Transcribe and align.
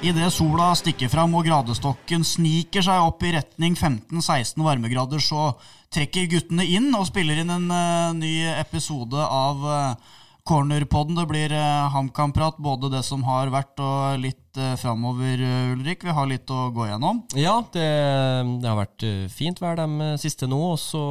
Idet 0.00 0.30
sola 0.32 0.70
stikker 0.78 1.10
fram 1.12 1.34
og 1.36 1.44
gradestokken 1.44 2.22
sniker 2.24 2.80
seg 2.80 3.02
opp 3.04 3.20
i 3.28 3.34
retning 3.34 3.74
15-16 3.76 4.62
varmegrader, 4.64 5.20
så 5.20 5.50
trekker 5.92 6.30
guttene 6.30 6.64
inn 6.64 6.88
og 6.96 7.04
spiller 7.10 7.42
inn 7.42 7.52
en 7.52 7.66
uh, 7.68 8.16
ny 8.16 8.30
episode 8.54 9.20
av 9.20 9.60
uh, 9.60 10.14
Cornerpodden. 10.44 11.18
Det 11.18 11.26
blir 11.28 11.52
uh, 11.54 11.90
HamKam-prat, 11.92 12.58
både 12.62 12.90
det 12.92 13.02
som 13.06 13.22
har 13.26 13.50
vært 13.52 13.80
og 13.84 14.20
litt 14.22 14.58
uh, 14.58 14.74
framover, 14.80 15.42
uh, 15.42 15.72
Ulrik. 15.74 16.04
Vi 16.06 16.14
har 16.16 16.28
litt 16.30 16.50
å 16.50 16.70
gå 16.74 16.86
gjennom. 16.88 17.22
Ja, 17.38 17.58
det, 17.74 17.86
det 18.62 18.68
har 18.68 18.78
vært 18.78 19.06
fint 19.32 19.60
vær 19.62 19.78
de 19.80 20.10
siste 20.22 20.48
nå. 20.50 20.60
Og 20.72 20.80
så 20.80 21.04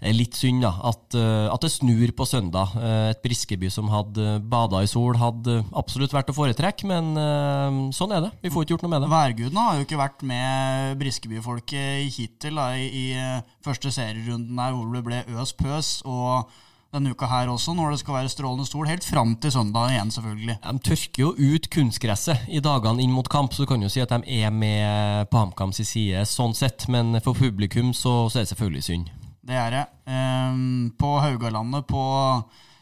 er 0.00 0.16
litt 0.16 0.38
synd 0.38 0.64
da, 0.64 0.72
at, 0.92 1.16
at, 1.16 1.60
det 1.60 1.72
snur 1.72 2.14
på 2.16 2.26
søndag. 2.28 2.72
Et 3.10 3.20
Briskeby 3.24 3.70
som 3.72 3.90
hadde 3.92 4.38
bada 4.50 4.82
i 4.84 4.90
sol, 4.90 5.18
hadde 5.20 5.60
absolutt 5.76 6.14
vært 6.14 6.32
å 6.32 6.36
foretrekke, 6.36 6.88
men 6.88 7.92
sånn 7.96 8.14
er 8.16 8.24
det. 8.26 8.32
Vi 8.44 8.52
får 8.52 8.64
ikke 8.64 8.76
gjort 8.76 8.86
noe 8.86 8.94
med 8.94 9.04
det. 9.04 9.12
Værgudene 9.12 9.66
har 9.66 9.78
jo 9.78 9.86
ikke 9.86 10.00
vært 10.00 10.24
med 10.26 10.96
Briskeby-folket 11.02 12.16
hittil 12.16 12.60
da, 12.60 12.72
i, 12.78 12.88
i 12.88 13.62
første 13.66 13.92
serierunden 13.94 14.58
her, 14.62 14.76
hvor 14.76 14.90
det 14.94 15.06
ble 15.06 15.22
øs 15.40 15.54
pøs. 15.58 15.94
og 16.08 16.50
denne 16.90 17.12
uka 17.14 17.28
her 17.30 17.50
også, 17.52 17.74
når 17.76 17.94
det 17.94 18.00
skal 18.02 18.16
være 18.16 18.32
strålende 18.32 18.66
sol, 18.66 18.88
helt 18.90 19.06
fram 19.06 19.36
til 19.38 19.52
søndag 19.54 19.92
igjen, 19.92 20.10
selvfølgelig. 20.10 20.56
De 20.64 20.82
tørker 20.88 21.22
jo 21.22 21.30
ut 21.38 21.68
kunstgresset 21.70 22.48
i 22.50 22.62
dagene 22.64 23.04
inn 23.04 23.14
mot 23.14 23.28
kamp, 23.30 23.54
så 23.54 23.62
du 23.62 23.70
kan 23.70 23.82
jo 23.82 23.90
si 23.92 24.02
at 24.02 24.10
de 24.10 24.40
er 24.40 24.50
med 24.50 25.30
på 25.30 25.38
HamKams 25.38 25.82
side 25.86 26.24
sånn 26.26 26.56
sett, 26.58 26.88
men 26.90 27.14
for 27.22 27.38
publikum 27.38 27.94
så, 27.94 28.24
så 28.26 28.40
er 28.40 28.48
det 28.48 28.52
selvfølgelig 28.54 28.86
synd. 28.88 29.12
Det 29.50 29.56
er 29.56 29.70
det. 29.74 29.84
Ehm, 30.10 30.90
på 30.98 31.14
Haugalandet 31.22 31.86
på 31.88 32.02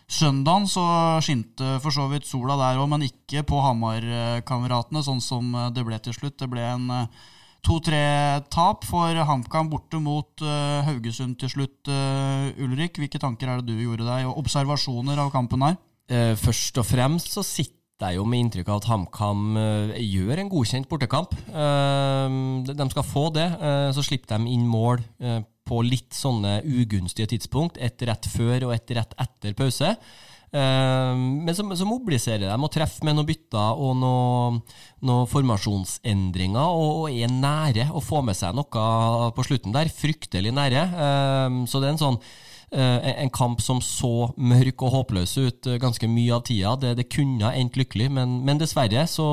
søndagen 0.09 0.65
så 0.69 0.85
skinte 1.25 1.77
for 1.85 1.93
så 1.93 2.09
vidt 2.09 2.27
sola 2.27 2.57
der 2.59 2.81
òg, 2.81 2.89
men 2.89 3.05
ikke 3.11 3.45
på 3.49 3.61
Hamar-kameratene, 3.61 5.05
sånn 5.05 5.21
som 5.21 5.53
det 5.77 5.85
ble 5.85 6.01
til 6.01 6.17
slutt. 6.17 6.39
Det 6.41 6.49
ble 6.49 6.65
en 6.65 6.89
2-3-tap 7.69 8.87
for 8.89 9.19
HamKam 9.29 9.69
borte 9.69 9.99
mot 10.01 10.41
uh, 10.41 10.81
Haugesund 10.87 11.37
til 11.41 11.51
slutt. 11.53 11.91
Uh, 11.91 12.49
Ulrik, 12.65 12.97
hvilke 12.97 13.21
tanker 13.21 13.51
er 13.51 13.61
det 13.61 13.75
du 13.75 13.83
gjorde 13.83 14.07
deg, 14.07 14.25
og 14.25 14.39
observasjoner 14.41 15.21
av 15.21 15.29
kampen 15.35 15.67
her? 15.67 15.77
Uh, 16.09 16.33
først 16.41 16.81
og 16.81 16.87
fremst 16.89 17.35
så 17.37 17.45
sitter 17.45 18.09
jeg 18.09 18.17
jo 18.17 18.25
med 18.31 18.45
inntrykk 18.45 18.71
av 18.71 18.81
at 18.81 18.89
HamKam 18.89 19.59
gjør 19.99 20.39
en 20.39 20.51
godkjent 20.53 20.87
bortekamp. 20.87 21.33
de 21.35 22.85
skal 22.93 23.07
få 23.09 23.25
det. 23.35 23.47
så 23.91 24.05
slipper 24.07 24.39
de 24.39 24.53
inn 24.55 24.69
mål 24.71 25.03
på 25.67 25.81
litt 25.83 26.15
sånne 26.15 26.61
ugunstige 26.63 27.33
tidspunkt. 27.35 27.75
Ett 27.83 27.99
rett 28.07 28.31
før 28.31 28.69
og 28.69 28.77
ett 28.77 28.95
rett 28.95 29.19
etter 29.19 29.59
pause. 29.59 29.97
Ehm, 30.57 31.45
men 31.45 31.55
så, 31.57 31.65
så, 31.77 31.87
mobiliserer 31.89 32.47
de 32.47 32.57
og 32.57 32.73
treffer 32.73 33.05
med 33.05 33.19
noen 33.19 33.29
bytter 33.29 33.81
og 33.85 33.97
noen, 34.01 34.61
noe 35.05 35.29
formasjonsendringer, 35.29 36.73
og, 36.73 37.03
og, 37.05 37.09
er 37.13 37.33
nære 37.33 37.91
å 37.93 38.03
få 38.05 38.23
med 38.25 38.39
seg 38.39 38.57
noe 38.57 39.33
på 39.37 39.47
slutten 39.47 39.77
der. 39.77 39.93
Fryktelig 39.93 40.55
nære. 40.57 40.85
Ehm, 41.09 41.65
så 41.69 41.83
det 41.83 41.91
er 41.91 41.97
en 41.97 42.05
sånn 42.05 42.21
eh, 42.73 43.11
en 43.25 43.33
kamp 43.35 43.61
som 43.65 43.83
så 43.85 44.31
mørk 44.37 44.87
og 44.87 44.95
håpløs 44.97 45.37
ut 45.39 45.69
eh, 45.69 45.81
ganske 45.83 46.09
mye 46.11 46.39
av 46.39 46.47
tida. 46.49 46.75
Det, 46.81 46.95
det 47.03 47.11
kunne 47.13 47.53
endt 47.53 47.77
lykkelig, 47.81 48.09
men, 48.17 48.41
men 48.49 48.61
dessverre 48.61 49.05
så 49.11 49.29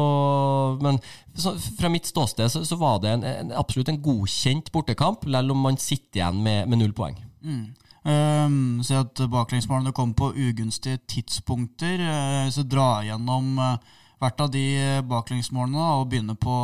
Men 0.81 0.99
så, 1.35 1.55
fra 1.79 1.89
mitt 1.91 2.07
ståsted 2.07 2.51
så, 2.51 2.65
så 2.67 2.75
var 2.79 2.99
det 3.03 3.15
en, 3.15 3.25
en, 3.27 3.55
absolutt 3.55 3.91
en 3.91 4.01
godkjent 4.03 4.71
bortekamp, 4.75 5.23
selv 5.27 5.55
om 5.55 5.65
man 5.67 5.79
sitter 5.79 6.21
igjen 6.21 6.43
med, 6.43 6.69
med 6.71 6.83
null 6.83 6.95
poeng. 6.95 7.17
Mm. 7.45 7.73
Um, 8.05 8.83
Se 8.85 8.93
at 9.01 9.17
baklengsmålene 9.33 9.93
kom 9.95 10.13
på 10.13 10.29
ugunstige 10.37 10.99
tidspunkter. 11.09 12.01
Uh, 12.05 12.49
så 12.53 12.61
dra 12.63 12.99
gjennom 13.07 13.57
uh, 13.57 13.95
hvert 14.25 14.43
av 14.43 14.51
de 14.53 14.65
baklengsmålene 15.07 15.87
og 15.99 16.09
begynne 16.11 16.35
på 16.39 16.55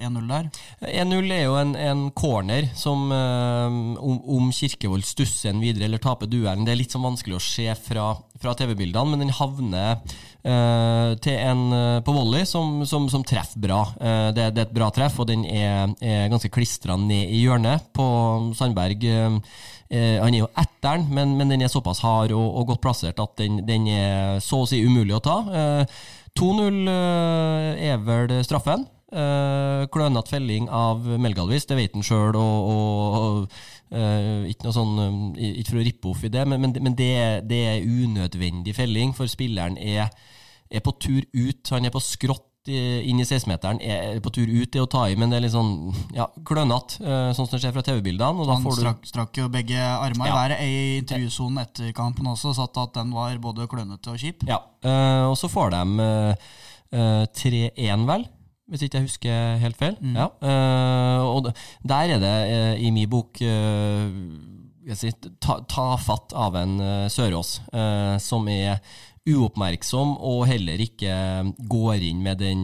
1-0 0.00 0.28
der. 0.30 0.48
1-0 0.88 1.32
er 1.34 1.44
jo 1.44 1.56
en, 1.60 1.74
en 1.76 2.04
corner 2.16 2.70
som 2.78 3.04
uh, 3.12 3.68
om, 4.00 4.18
om 4.38 4.50
Kirkevold 4.54 5.04
stusser 5.06 5.52
en 5.52 5.62
videre 5.62 5.88
eller 5.88 6.02
taper 6.02 6.30
duellen. 6.30 6.66
Det 6.66 6.74
er 6.74 6.80
litt 6.82 6.94
sånn 6.94 7.06
vanskelig 7.06 7.38
å 7.38 7.44
se 7.44 7.68
fra, 7.78 8.12
fra 8.40 8.56
TV-bildene, 8.58 9.12
men 9.12 9.24
den 9.26 9.34
havner 9.36 10.00
uh, 10.00 11.12
til 11.22 11.36
en 11.36 11.66
uh, 11.72 11.98
på 12.04 12.16
volley 12.16 12.48
som, 12.48 12.82
som, 12.88 13.08
som 13.12 13.26
treffer 13.26 13.60
bra. 13.62 13.82
Det, 14.32 14.48
det, 14.56 14.64
er 14.64 14.66
et 14.66 14.74
bra 14.74 14.88
treff, 14.94 15.20
og 15.22 15.28
den 15.28 15.44
er, 15.46 15.92
er 16.02 16.30
ganske 16.32 16.50
klistra 16.52 16.96
ned 16.98 17.30
i 17.30 17.44
hjørnet 17.44 17.92
på 17.94 18.06
Sandberg. 18.58 19.06
Uh, 19.92 20.18
han 20.22 20.32
er 20.32 20.40
jo 20.40 20.48
etter 20.56 21.02
men, 21.04 21.34
men, 21.36 21.52
den 21.52 21.62
er 21.62 21.70
såpass 21.70 22.00
hard 22.00 22.32
og, 22.32 22.46
og 22.58 22.70
godt 22.70 22.82
plassert 22.84 23.20
at 23.20 23.36
den, 23.36 23.60
den, 23.68 23.86
er 23.92 24.40
så 24.40 24.62
å 24.62 24.68
si 24.68 24.80
umulig 24.80 25.14
å 25.18 25.22
ta. 25.22 25.36
Eh, 25.52 26.00
2-0 26.38 26.88
eh, 26.88 27.86
er 27.92 28.02
vel 28.06 28.34
straffen. 28.46 28.88
Uh, 29.12 29.84
klønete 29.92 30.32
felling 30.32 30.70
av 30.72 31.04
Melgalvis, 31.20 31.66
det 31.68 31.76
vet 31.76 31.96
han 31.98 32.06
sjøl. 32.06 32.38
Og, 32.40 32.68
og, 32.72 33.56
Uh, 33.92 34.46
ikke 34.48 34.70
sånn, 34.72 34.94
um, 34.96 35.16
ikke 35.36 35.74
for 35.74 35.78
å 35.82 35.84
rippe 35.84 36.08
off 36.08 36.22
i 36.24 36.30
det, 36.32 36.46
men, 36.48 36.62
men, 36.62 36.72
men 36.80 36.94
det, 36.96 37.10
det, 37.44 37.58
er 37.68 37.82
unødvendig 37.84 38.72
felling, 38.72 39.10
for 39.12 39.28
spilleren 39.28 39.76
er, 39.76 40.08
er, 40.70 40.80
på 40.80 40.94
tur 40.96 41.20
ut. 41.20 41.60
Han 41.74 41.84
er 41.84 41.92
på 41.92 42.00
skrått 42.00 42.46
inn 42.70 43.18
i 43.18 43.24
16-meteren 43.26 43.80
er 43.82 44.20
på 44.22 44.30
tur 44.34 44.46
ut 44.46 44.70
det 44.70 44.82
å 44.82 44.88
ta 44.90 45.08
i, 45.10 45.16
men 45.18 45.32
det 45.32 45.40
er 45.40 45.44
litt 45.46 45.54
sånn 45.54 45.90
ja, 46.14 46.28
klønete, 46.46 47.00
eh, 47.02 47.30
sånn 47.34 47.48
som 47.48 47.56
det 47.56 47.62
skjer 47.64 47.74
fra 47.74 47.82
TV-bildene. 47.88 48.46
Han 48.46 48.68
strakk, 48.76 49.08
strakk, 49.08 49.40
jo 49.40 49.48
begge 49.50 49.80
armene 49.82 50.28
ja. 50.30 50.34
i 50.34 50.38
været 50.38 50.62
i 50.62 50.76
intervjusonen 51.00 51.64
etter 51.64 51.90
kampen 51.96 52.30
også, 52.30 52.54
satt 52.54 52.78
at 52.78 52.94
den 53.00 53.10
var 53.16 53.34
både 53.42 53.66
klønete 53.70 54.14
og 54.14 54.22
kjip. 54.22 54.46
Ja, 54.46 54.60
uh, 54.86 55.32
og 55.32 55.36
så 55.40 55.50
får 55.50 55.74
de 55.74 56.06
uh, 56.06 56.46
uh, 56.94 57.24
3-1, 57.34 58.06
vel? 58.12 58.28
Hvis 58.70 58.86
ikke 58.86 59.00
jeg 59.00 59.10
husker 59.10 59.58
helt 59.60 59.76
feil. 59.76 59.96
Mm. 60.00 60.14
Ja, 60.16 60.28
og 61.26 61.50
der 61.84 62.12
er 62.14 62.20
det 62.22 62.36
i 62.80 62.92
min 62.94 63.10
bok 63.10 63.36
si, 63.42 65.10
ta, 65.42 65.58
ta, 65.68 65.88
fatt 66.00 66.32
av 66.32 66.56
en 66.56 66.78
Sørås, 67.12 67.50
som 68.22 68.48
er 68.48 68.78
uoppmerksom 69.28 70.16
og 70.18 70.46
heller 70.50 70.80
ikke 70.82 71.14
går 71.70 72.06
inn 72.08 72.22
med 72.24 72.40
den 72.42 72.62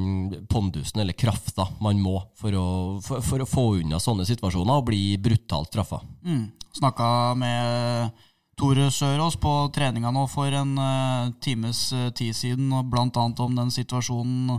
pondusen 0.50 1.02
eller 1.02 1.14
krafta 1.14 1.68
man 1.84 2.00
må 2.02 2.16
for 2.38 2.54
å, 2.58 2.68
for, 3.04 3.22
for 3.22 3.44
å 3.44 3.48
få 3.48 3.66
unna 3.82 4.00
sånne 4.02 4.26
situasjoner 4.26 4.80
og 4.80 4.88
bli 4.90 5.02
brutalt 5.22 5.70
traffa. 5.74 6.00
Mm. 6.26 6.48
Snakka 6.78 7.10
med 7.38 8.24
Tore 8.58 8.88
Sørås 8.90 9.38
på 9.38 9.52
treninga 9.74 10.10
nå 10.14 10.26
for 10.30 10.50
en 10.50 10.74
uh, 10.82 11.30
times 11.44 11.92
uh, 11.94 12.08
tid 12.10 12.34
siden, 12.34 12.72
bl.a. 12.90 13.06
om 13.14 13.54
den 13.54 13.70
situasjonen 13.70 14.58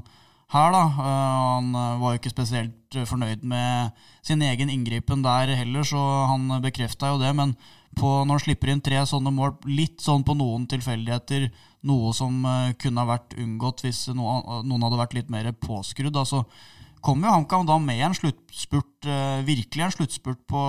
her. 0.53 0.71
da. 0.71 0.83
Uh, 0.95 1.03
han 1.03 1.73
var 1.99 2.15
jo 2.15 2.21
ikke 2.21 2.31
spesielt 2.31 2.99
fornøyd 3.11 3.43
med 3.43 3.91
sin 4.25 4.41
egen 4.41 4.71
inngripen 4.71 5.25
der 5.25 5.51
heller, 5.59 5.83
så 5.83 5.99
han 6.31 6.47
bekrefta 6.63 7.11
jo 7.11 7.19
det. 7.19 7.33
Men 7.35 7.57
på, 7.97 8.09
når 8.23 8.37
han 8.37 8.43
slipper 8.43 8.73
inn 8.73 8.83
tre 8.83 9.01
sånne 9.07 9.33
mål, 9.33 9.55
litt 9.69 10.03
sånn 10.03 10.25
på 10.27 10.35
noen 10.37 10.67
tilfeldigheter, 10.69 11.49
noe 11.89 12.11
som 12.15 12.43
uh, 12.45 12.73
kunne 12.79 13.03
ha 13.03 13.13
vært 13.15 13.37
unngått 13.39 13.85
hvis 13.85 14.09
noen, 14.15 14.83
hadde 14.83 14.99
vært 14.99 15.15
litt 15.17 15.31
mer 15.33 15.49
påskrudd. 15.55 16.17
altså 16.17 16.45
kom 16.99 17.21
jo 17.23 17.31
HamKam 17.31 17.63
da 17.63 17.77
med 17.79 18.01
en 18.03 18.15
sluttspurt, 18.15 19.07
uh, 19.07 19.39
virkelig 19.47 19.85
en 19.85 19.93
sluttspurt 19.95 20.41
på 20.51 20.63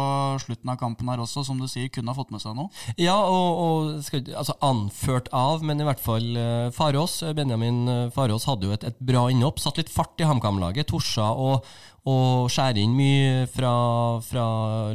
slutten 0.44 0.70
av 0.70 0.78
kampen 0.78 1.10
her 1.10 1.22
også, 1.22 1.42
som 1.46 1.58
du 1.58 1.66
sier, 1.66 1.90
kunne 1.90 2.14
ha 2.14 2.18
fått 2.18 2.30
med 2.30 2.42
seg 2.42 2.54
noe? 2.54 2.70
Ja, 2.94 3.16
og, 3.18 3.62
og 3.64 4.04
skal, 4.06 4.22
altså 4.30 4.54
anført 4.62 5.30
av, 5.34 5.64
men 5.66 5.82
i 5.82 5.88
hvert 5.88 6.02
fall 6.02 6.30
uh, 6.38 6.70
Farås. 6.74 7.20
Benjamin 7.34 8.10
Farås 8.14 8.46
hadde 8.46 8.70
jo 8.70 8.76
et, 8.76 8.86
et 8.86 9.02
bra 9.02 9.26
innhopp. 9.32 9.58
Satt 9.58 9.82
litt 9.82 9.90
fart 9.90 10.22
i 10.22 10.28
HamKam-laget. 10.30 10.86
Torsa 10.94 11.32
og, 11.34 11.66
og 12.08 12.48
skjære 12.48 12.80
inn 12.80 12.94
mye 12.96 13.44
fra, 13.52 13.72
fra 14.24 14.44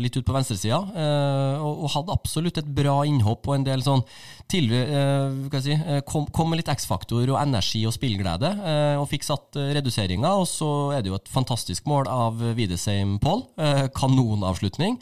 litt 0.01 0.15
ut 0.17 0.25
på 0.25 0.33
venstresida. 0.33 0.79
Eh, 0.97 1.61
og, 1.61 1.83
og, 1.83 1.91
hadde 1.93 2.15
absolutt 2.15 2.57
et 2.61 2.71
bra 2.79 2.95
innhopp 3.05 3.45
og 3.45 3.59
en 3.59 3.67
del 3.67 3.83
sånn 3.85 4.01
til, 4.49 4.71
eh, 4.73 5.59
si, 5.61 5.75
eh, 5.75 6.01
kom, 6.07 6.25
kom, 6.33 6.49
med 6.49 6.63
litt 6.63 6.71
X-faktor 6.73 7.29
og 7.29 7.39
energi 7.43 7.83
og 7.85 7.93
spillglede. 7.93 8.49
Eh, 8.57 8.95
og 8.97 9.07
fikk 9.11 9.27
satt 9.27 9.59
eh, 9.61 9.73
reduseringa. 9.77 10.33
Og 10.33 10.49
så 10.49 10.71
er 10.95 11.05
det 11.05 11.13
jo 11.13 11.19
et 11.19 11.31
fantastisk 11.31 11.85
mål 11.89 12.09
av 12.09 12.41
Widesheim 12.57 13.19
Paul. 13.21 13.45
Eh, 13.61 13.85
kanonavslutning. 13.93 14.97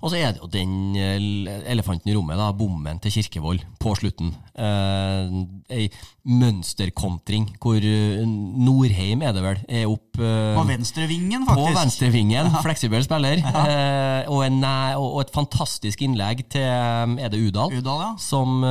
Og 0.00 0.08
så 0.08 0.16
er 0.16 0.32
det 0.32 0.40
jo 0.40 0.48
den 0.48 0.96
eh, 0.96 1.60
elefanten 1.68 2.08
i 2.08 2.14
rommet, 2.16 2.38
da, 2.40 2.48
bommen 2.56 3.00
til 3.04 3.12
Kirkevold 3.18 3.60
på 3.80 3.92
slutten. 3.98 4.30
Eh, 4.56 5.34
ei 5.76 5.88
mønsterkontring 6.24 7.50
hvor 7.60 7.84
eh, 7.84 8.22
Norheim 8.24 9.24
er 9.26 9.34
det 9.36 9.42
vel, 9.44 9.60
er 9.68 9.90
opp 9.90 10.20
eh, 10.20 10.56
På 10.56 10.64
venstrevingen, 10.68 11.44
faktisk. 11.48 11.60
På 11.60 11.82
venstrevingen, 11.82 12.48
fleksibel 12.66 13.04
spiller. 13.04 13.44
Eh, 13.44 14.30
og, 14.32 14.40
en, 14.46 14.64
og, 14.96 15.20
et 15.26 15.34
fantastisk 15.34 16.06
innlegg 16.06 16.46
til 16.56 16.64
eh, 16.64 17.18
Er 17.20 17.32
det 17.32 17.42
Udal? 17.44 17.76
Udal 17.76 18.04
ja. 18.06 18.10
Som 18.20 18.64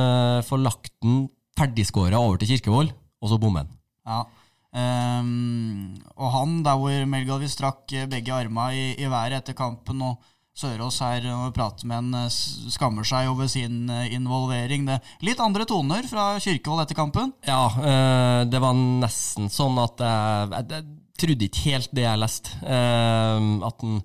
får 0.46 0.64
lagt 0.64 0.92
den 1.04 1.28
ferdigskåra 1.58 2.18
over 2.18 2.40
til 2.40 2.56
Kirkevold, 2.56 2.90
og 3.22 3.30
så 3.30 3.38
bommen. 3.38 3.70
Ja. 4.08 4.24
Um, 4.70 5.96
og 6.14 6.28
han, 6.30 6.60
der 6.62 6.76
hvor 6.78 7.06
Melgalvi 7.10 7.48
strakk 7.50 7.90
begge 8.10 8.34
armene 8.34 8.68
i, 8.78 8.84
i 9.02 9.08
været 9.10 9.40
etter 9.40 9.56
kampen 9.58 10.04
og 10.06 10.20
Sørås 10.60 10.98
her 11.00 11.24
og 11.32 11.54
prater 11.56 11.88
med 11.88 12.02
en 12.02 12.16
eh, 12.26 12.40
skammer 12.74 13.06
seg 13.08 13.30
over 13.30 13.48
sin 13.48 13.88
eh, 13.88 14.10
involvering. 14.16 14.84
Det 14.88 14.98
litt 15.24 15.40
andre 15.40 15.64
toner 15.68 16.04
fra 16.08 16.34
Kirkevold 16.42 16.84
etter 16.84 16.98
kampen? 16.98 17.32
Ja, 17.48 17.62
eh, 17.80 18.40
det 18.50 18.60
var 18.60 18.76
nesten 18.76 19.48
sånn 19.52 19.80
at 19.80 20.02
jeg, 20.04 20.82
trodde 21.20 21.46
ikke 21.46 21.64
helt 21.68 21.90
det 21.96 22.04
jeg 22.06 22.20
leste. 22.20 22.52
At 22.64 23.82
han 23.84 23.98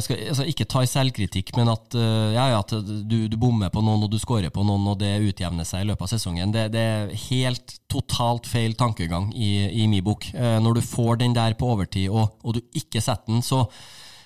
skal, 0.00 0.22
altså 0.32 0.46
ikke 0.48 0.64
ta 0.64 0.80
i 0.80 0.88
selvkritikk, 0.88 1.50
men 1.58 1.68
at, 1.68 1.92
ja, 1.92 2.46
ja, 2.54 2.62
at 2.62 2.72
du, 2.72 3.18
du, 3.28 3.36
bommer 3.36 3.68
på 3.68 3.82
noen 3.84 4.06
og 4.06 4.08
du 4.08 4.16
scorer 4.16 4.48
på 4.48 4.64
noen, 4.64 4.86
og 4.88 4.96
det 5.02 5.10
utjevner 5.20 5.68
seg 5.68 5.84
i 5.84 5.90
løpet 5.90 6.06
av 6.06 6.12
sesongen. 6.14 6.54
Det, 6.56 6.62
det 6.72 6.84
er 6.94 7.12
helt 7.26 7.76
totalt 7.92 8.48
feil 8.48 8.72
tankegang 8.80 9.28
i, 9.36 9.50
i 9.82 9.84
min 9.92 10.06
bok. 10.06 10.30
Når 10.32 10.80
du 10.80 10.86
får 10.88 11.20
den 11.20 11.36
der 11.36 11.58
på 11.60 11.68
overtid, 11.74 12.08
og, 12.08 12.40
og 12.40 12.56
du 12.56 12.80
ikke 12.80 13.04
setter 13.04 13.28
den, 13.34 13.44
så 13.44 13.66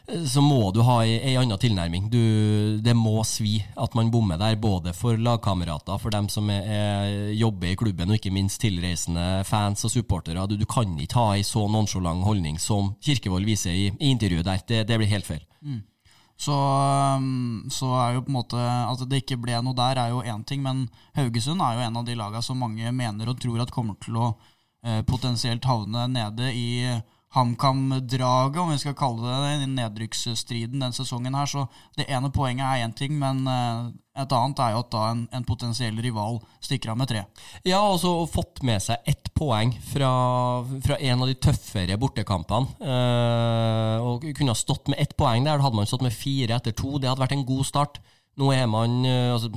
så 0.05 0.43
må 0.45 0.69
du 0.77 0.83
ha 0.85 0.99
ei, 1.07 1.33
anna 1.41 1.57
tilnærming. 1.57 2.11
Du, 2.13 2.21
det 2.85 2.93
må 2.97 3.23
svi 3.25 3.57
at 3.81 3.95
man 3.97 4.11
bommer 4.13 4.37
der, 4.41 4.59
både 4.61 4.93
for 4.97 5.17
lagkamerater, 5.17 5.97
for 6.01 6.13
dem 6.13 6.29
som 6.29 6.51
er, 6.53 6.69
er, 6.69 7.15
jobber 7.33 7.71
i 7.71 7.79
klubben, 7.81 8.13
og 8.13 8.19
ikke 8.19 8.35
minst 8.35 8.61
tilreisende 8.61 9.41
fans 9.49 9.87
og 9.89 9.95
supportere. 9.95 10.45
Du, 10.51 10.59
du 10.61 10.67
kan 10.69 10.93
ikke 11.01 11.23
ha 11.23 11.39
ei 11.39 11.47
så 11.47 11.65
nonsjalant 11.73 12.27
holdning 12.27 12.61
som 12.61 12.93
Kirkevold 13.01 13.49
viser 13.49 13.73
i, 13.73 13.89
i 13.97 14.13
intervjuet 14.13 14.45
der. 14.45 14.61
Det, 14.69 14.83
det, 14.91 15.01
blir 15.01 15.13
helt 15.15 15.29
feil. 15.29 15.41
Mm. 15.65 15.81
Så, 16.37 16.53
um, 16.53 17.65
så, 17.73 17.89
er 18.03 18.17
jo 18.17 18.25
på 18.27 18.33
en 18.33 18.37
måte 18.41 18.59
At 18.59 19.05
det 19.07 19.21
ikke 19.23 19.39
ble 19.39 19.55
noe 19.63 19.77
der, 19.79 20.01
er 20.03 20.13
jo 20.13 20.21
én 20.21 20.43
ting, 20.45 20.61
men 20.67 20.89
Haugesund 21.17 21.63
er 21.63 21.79
jo 21.79 21.85
en 21.87 22.01
av 22.01 22.05
de 22.05 22.17
lagene 22.19 22.45
som 22.45 22.61
mange 22.61 22.93
mener 22.93 23.31
og 23.31 23.41
tror 23.41 23.63
at 23.63 23.73
kommer 23.73 23.97
til 24.03 24.19
å 24.19 24.33
eh, 24.85 25.01
potensielt 25.07 25.65
havne 25.65 26.09
nede 26.11 26.51
i 26.53 26.69
HamKam-draget, 27.35 28.61
om 28.63 28.71
vi 28.71 28.79
skal 28.79 28.95
kalle 28.99 29.27
det 29.27 29.59
det, 29.65 29.69
nedrykksstriden 29.75 30.85
den 30.85 30.95
sesongen 30.95 31.35
her. 31.35 31.51
Så 31.51 31.67
det 31.99 32.07
ene 32.07 32.31
poenget 32.35 32.67
er 32.67 32.85
én 32.85 32.95
ting, 32.95 33.17
men 33.19 33.43
eh, 33.51 33.91
et 34.23 34.35
annet 34.37 34.61
er 34.63 34.75
jo 34.77 34.83
at 34.85 34.93
da 34.93 35.05
en, 35.11 35.25
en 35.35 35.47
potensiell 35.47 35.99
rival 35.99 36.39
stikker 36.63 36.93
av 36.93 37.01
med 37.01 37.11
tre. 37.11 37.25
Ja, 37.67 37.81
og 37.83 37.99
så 38.03 38.13
fått 38.31 38.63
med 38.67 38.83
seg 38.85 39.03
ett 39.11 39.33
poeng 39.35 39.75
fra, 39.91 40.11
fra 40.87 40.99
en 41.03 41.25
av 41.25 41.31
de 41.31 41.35
tøffere 41.49 41.99
bortekampene. 41.99 42.79
Eh, 42.79 44.07
og 44.07 44.29
kunne 44.31 44.55
ha 44.55 44.59
stått 44.59 44.93
med 44.93 45.03
ett 45.03 45.17
poeng 45.19 45.47
der. 45.49 45.63
Hadde 45.65 45.81
man 45.81 45.91
stått 45.91 46.07
med 46.07 46.15
fire 46.15 46.61
etter 46.61 46.77
to. 46.77 46.97
Det 46.99 47.11
hadde 47.11 47.27
vært 47.27 47.35
en 47.35 47.49
god 47.49 47.67
start. 47.67 47.99
Nå 48.41 48.49
er 48.51 48.65
man 48.67 49.05
eh, 49.07 49.31
altså, 49.31 49.51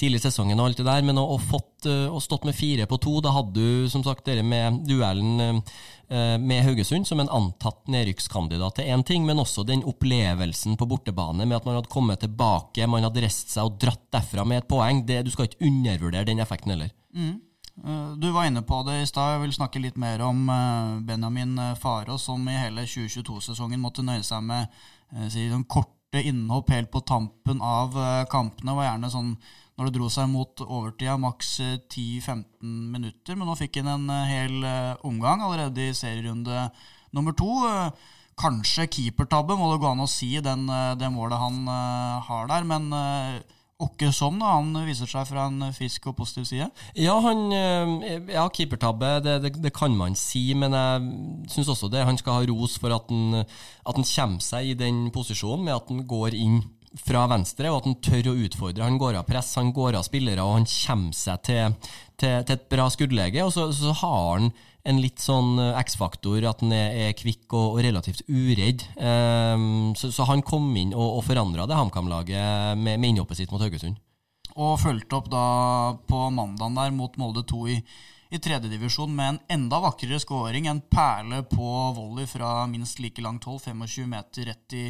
tidlig 0.00 0.22
i 0.22 0.24
sesongen 0.24 0.60
og 0.60 0.70
alt 0.70 0.80
det 0.80 0.86
der, 0.88 1.04
men 1.04 1.20
å, 1.20 1.26
å 1.34 1.38
fått 1.40 1.68
og 1.82 2.20
stått 2.22 2.44
med 2.46 2.54
fire 2.54 2.86
på 2.86 2.96
to, 3.02 3.16
da 3.24 3.32
hadde 3.34 3.58
du 3.58 3.88
som 3.90 4.04
sagt 4.06 4.28
dere 4.28 4.44
med 4.46 4.84
duellen 4.86 5.58
uh, 5.58 6.36
med 6.38 6.60
Haugesund 6.62 7.08
som 7.08 7.18
en 7.18 7.30
antatt 7.32 7.88
nedrykkskandidat 7.90 8.76
til 8.78 8.92
én 8.94 9.02
ting, 9.02 9.24
men 9.26 9.42
også 9.42 9.64
den 9.66 9.82
opplevelsen 9.90 10.76
på 10.78 10.86
bortebane 10.86 11.42
med 11.42 11.56
at 11.56 11.66
man 11.66 11.80
hadde 11.80 11.90
kommet 11.90 12.22
tilbake, 12.22 12.86
man 12.86 13.02
hadde 13.02 13.24
reist 13.24 13.50
seg 13.50 13.66
og 13.66 13.80
dratt 13.82 14.04
derfra 14.14 14.44
med 14.46 14.62
et 14.62 14.68
poeng. 14.70 15.02
Det, 15.08 15.24
du 15.26 15.32
skal 15.34 15.48
ikke 15.48 15.66
undervurdere 15.66 16.28
den 16.28 16.44
effekten 16.44 16.76
heller. 16.76 16.92
Mm. 17.18 17.40
Du 18.22 18.28
var 18.30 18.46
inne 18.46 18.62
på 18.68 18.78
det 18.86 19.00
i 19.00 19.08
stad. 19.10 19.32
Jeg 19.32 19.42
vil 19.48 19.56
snakke 19.56 19.82
litt 19.82 19.98
mer 19.98 20.22
om 20.22 20.44
Benjamin 21.08 21.56
Farås, 21.82 22.28
som 22.28 22.46
i 22.46 22.60
hele 22.60 22.86
2022-sesongen 22.86 23.82
måtte 23.82 24.06
nøye 24.06 24.22
seg 24.22 24.44
med 24.46 24.70
si, 25.32 25.48
sånn 25.50 25.66
kort 25.66 25.96
korte 26.12 26.28
innhopp 26.28 26.70
helt 26.70 26.90
på 26.90 27.00
tampen 27.00 27.62
av 27.62 27.96
eh, 27.96 28.26
kampene. 28.28 28.74
var 28.74 28.84
gjerne 28.84 29.10
sånn 29.10 29.36
når 29.78 29.86
det 29.88 29.94
dro 29.96 30.08
seg 30.10 30.28
mot 30.28 30.60
overtida, 30.60 31.16
maks 31.16 31.60
10-15 31.88 32.28
eh, 32.28 32.44
minutter. 32.62 33.36
Men 33.36 33.48
nå 33.48 33.56
fikk 33.56 33.80
han 33.80 33.88
en 33.88 34.10
eh, 34.10 34.28
hel 34.28 34.66
omgang 35.02 35.40
allerede 35.40 35.88
i 35.88 35.94
serierunde 35.94 36.70
nummer 37.12 37.32
to. 37.32 37.48
Kanskje 38.36 38.88
keepertabbe, 38.88 39.56
må 39.56 39.72
det 39.72 39.80
gå 39.80 39.88
an 39.88 40.04
å 40.04 40.08
si, 40.08 40.38
den, 40.40 40.66
det 40.98 41.10
målet 41.12 41.38
han 41.38 41.66
har 41.68 42.46
der. 42.48 42.64
Men 42.64 42.88
Åkke 43.82 44.12
som, 44.14 44.36
da, 44.38 44.56
han 44.60 44.76
viser 44.86 45.10
seg 45.10 45.26
fra 45.26 45.48
en 45.50 45.72
frisk 45.74 46.06
og 46.10 46.16
positiv 46.20 46.46
side? 46.48 46.68
Ja, 46.98 47.16
han, 47.24 47.48
eh, 47.56 48.20
ja 48.30 48.44
keepertabbe, 48.54 49.16
det, 49.24 49.38
det, 49.46 49.54
det, 49.64 49.72
kan 49.74 49.96
man 49.98 50.14
si, 50.18 50.52
men 50.58 50.76
jeg 50.76 51.48
syns 51.50 51.72
også 51.74 51.90
det. 51.92 52.04
Han 52.06 52.20
skal 52.20 52.38
ha 52.38 52.46
ros 52.52 52.78
for 52.82 52.94
at 52.94 53.10
han, 53.10 53.42
at 53.42 53.98
han 53.98 54.06
kommer 54.06 54.44
seg 54.44 54.70
i 54.70 54.78
den 54.78 55.08
posisjonen 55.14 55.66
med 55.66 55.76
at 55.80 55.90
han 55.90 56.06
går 56.06 56.38
inn 56.38 56.62
fra 57.00 57.24
venstre, 57.30 57.70
og 57.72 57.80
at 57.80 57.88
han 57.88 58.00
tør 58.04 58.32
å 58.32 58.38
utfordre. 58.44 58.84
Han 58.84 59.00
går 59.00 59.18
av 59.20 59.28
press, 59.28 59.54
han 59.58 59.72
går 59.74 59.96
av 59.98 60.04
spillere, 60.06 60.44
og 60.44 60.58
han 60.60 60.68
kommer 60.68 61.16
seg 61.16 61.46
til, 61.48 61.78
til, 62.20 62.42
til 62.44 62.58
et 62.58 62.68
bra 62.72 62.88
skuddlege. 62.92 63.46
Og 63.46 63.54
så, 63.54 63.70
så 63.76 63.94
har 64.02 64.20
han 64.36 64.52
en 64.88 64.98
litt 65.02 65.22
sånn 65.22 65.58
eh, 65.62 65.80
X-faktor, 65.84 66.42
at 66.48 66.62
han 66.64 66.74
er, 66.74 66.94
er 67.06 67.18
kvikk 67.18 67.46
og, 67.54 67.76
og, 67.76 67.82
relativt 67.86 68.24
uredd. 68.28 68.84
Um, 68.96 69.92
så, 69.98 70.10
så, 70.14 70.26
han 70.30 70.42
kom 70.46 70.70
inn 70.78 70.94
og, 70.94 71.18
og 71.18 71.26
forandra 71.26 71.68
det 71.70 71.78
HamKam-laget 71.78 72.78
med, 72.80 72.98
med 72.98 73.12
innhoppet 73.12 73.42
sitt 73.42 73.54
mot 73.54 73.62
Haugesund. 73.62 74.00
Og 74.52 74.80
fulgte 74.82 75.16
opp 75.16 75.30
da 75.32 75.44
på 76.08 76.26
mandagen 76.34 76.76
der 76.76 76.92
mot 76.92 77.14
Molde 77.20 77.44
2 77.48 77.62
i, 77.72 77.78
i 78.32 78.40
tredjedivisjon 78.42 79.14
med 79.14 79.30
en 79.30 79.40
enda 79.56 79.78
vakrere 79.84 80.20
skåring. 80.20 80.66
En 80.68 80.82
perle 80.92 81.44
på 81.48 81.68
volley 81.96 82.28
fra 82.28 82.66
minst 82.68 83.00
like 83.00 83.22
langt 83.24 83.46
hold, 83.48 83.62
25 83.64 84.10
meter 84.10 84.50
rett 84.50 84.76
i 84.76 84.86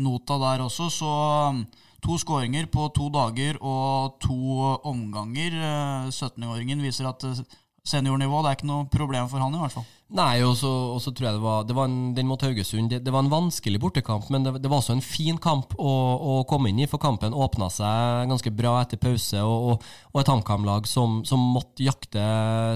nota 0.00 0.38
der 0.40 0.64
også. 0.64 0.88
Så 0.92 1.10
um, 1.50 1.64
to 2.02 2.16
skåringer 2.18 2.70
på 2.72 2.88
to 2.96 3.10
dager 3.12 3.58
og 3.60 4.16
to 4.22 4.38
omganger. 4.88 5.58
17-åringen 6.14 6.80
eh, 6.80 6.86
viser 6.88 7.10
at 7.10 7.26
eh, 7.28 7.44
seniornivå. 7.88 8.42
Det 8.42 8.50
er 8.50 8.58
ikke 8.60 8.70
noe 8.70 8.88
problem 8.92 9.28
for 9.30 9.42
han, 9.42 9.54
i 9.54 9.62
hvert 9.62 9.76
fall. 9.76 9.88
Nei, 10.12 10.42
og 10.44 10.58
så, 10.60 11.08
tror 11.08 11.24
jeg 11.24 11.36
det 11.38 11.40
var, 11.40 11.62
det 11.64 11.74
var 11.76 11.86
en, 11.88 12.12
Den 12.12 12.28
mot 12.28 12.42
Haugesund 12.44 12.90
det, 12.92 12.98
det, 13.00 13.12
var 13.14 13.24
en 13.24 13.32
vanskelig 13.32 13.78
bortekamp, 13.80 14.26
men 14.32 14.44
det, 14.44 14.58
det, 14.60 14.68
var 14.68 14.82
også 14.82 14.96
en 14.98 15.04
fin 15.04 15.38
kamp 15.40 15.72
å, 15.80 15.92
å 16.20 16.34
komme 16.48 16.68
inn 16.68 16.82
i. 16.84 16.88
For 16.90 17.00
kampen 17.00 17.32
åpna 17.32 17.70
seg 17.72 18.28
ganske 18.28 18.52
bra 18.52 18.74
etter 18.82 19.00
pause, 19.00 19.40
og, 19.40 19.70
og, 19.72 19.86
og 20.12 20.20
et 20.20 20.28
HamKam-lag 20.28 20.88
som, 20.90 21.22
som, 21.28 21.40
måtte 21.54 21.86
jakte 21.86 22.24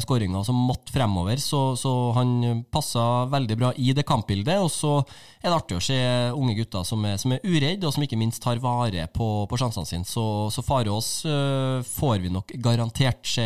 skåringa, 0.05 0.41
som 0.49 0.63
måtte 0.69 0.95
fremover. 0.95 1.41
Så, 1.43 1.61
så 1.77 1.93
han 2.17 2.63
passa 2.73 3.27
veldig 3.33 3.59
bra 3.61 3.73
i 3.77 3.93
det 3.97 4.07
kampbildet. 4.09 4.63
Og 4.65 4.73
så 4.73 4.95
er 5.43 5.51
det 5.51 5.59
artig 5.59 5.77
å 5.77 5.85
se 5.85 5.99
unge 6.33 6.57
gutter 6.57 6.87
som 6.89 7.05
er, 7.05 7.19
som 7.21 7.37
er 7.37 7.45
uredde, 7.45 7.85
og 7.85 7.93
som 7.93 8.07
ikke 8.07 8.21
minst 8.21 8.41
tar 8.45 8.63
vare 8.65 9.05
på, 9.13 9.29
på 9.51 9.61
sjansene 9.61 9.89
sine. 9.89 10.09
Så, 10.09 10.25
så 10.55 10.65
Farås 10.65 11.11
øh, 11.29 11.85
får 11.85 12.17
vi 12.25 12.33
nok 12.33 12.57
garantert 12.65 13.29
se, 13.29 13.45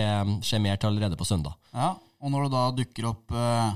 mer 0.63 0.79
til 0.79 0.93
allerede 0.93 1.19
på 1.19 1.27
søndag. 1.27 1.59
Ja, 1.75 1.97
og 2.21 2.33
når 2.33 2.47
det 2.47 2.53
da 2.55 2.65
dukker 2.81 3.09
opp 3.11 3.33
eh, 3.33 3.71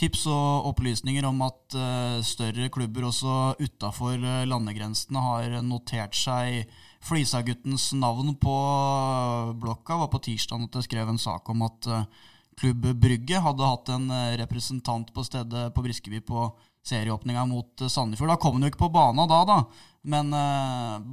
tips 0.00 0.24
og 0.32 0.70
opplysninger 0.72 1.26
om 1.28 1.44
at 1.46 1.76
eh, 1.76 2.22
større 2.26 2.70
klubber 2.72 3.08
også 3.10 3.54
utafor 3.60 4.16
eh, 4.16 4.46
landegrensene 4.48 5.22
har 5.22 5.60
notert 5.66 6.16
seg 6.18 6.64
Flisa-guttens 7.02 7.92
navn 7.98 8.34
på 8.38 8.52
eh, 8.54 9.54
blokka, 9.58 9.98
var 10.04 10.10
på 10.12 10.22
tirsdag 10.22 10.68
at 10.68 10.78
jeg 10.78 10.86
skrev 10.86 11.10
en 11.10 11.18
sak 11.18 11.50
om 11.50 11.64
at 11.66 11.88
eh, 11.90 12.28
Klubb 12.60 12.84
Brygge 13.00 13.40
hadde 13.42 13.66
hatt 13.66 13.90
en 13.90 14.06
eh, 14.12 14.36
representant 14.38 15.10
på 15.14 15.24
stedet 15.26 15.70
på 15.74 15.82
Briskeby 15.82 16.20
på 16.22 16.46
serieåpninga 16.86 17.44
mot 17.50 17.82
Sandefjord. 17.86 18.30
Da 18.34 18.38
kom 18.38 18.56
han 18.56 18.66
jo 18.66 18.70
ikke 18.72 18.84
på 18.84 18.92
bana 18.94 19.26
da, 19.30 19.42
da, 19.46 19.58
men 20.02 20.32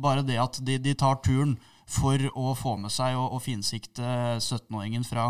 bare 0.02 0.24
det 0.26 0.40
at 0.42 0.58
de, 0.66 0.80
de, 0.82 0.96
tar 0.98 1.20
turen 1.22 1.54
for 1.86 2.18
å 2.34 2.56
få 2.58 2.74
med 2.82 2.90
seg 2.90 3.14
og, 3.18 3.36
og 3.38 3.44
finsikte 3.46 4.02
17-åringen 4.42 5.06
fra 5.06 5.28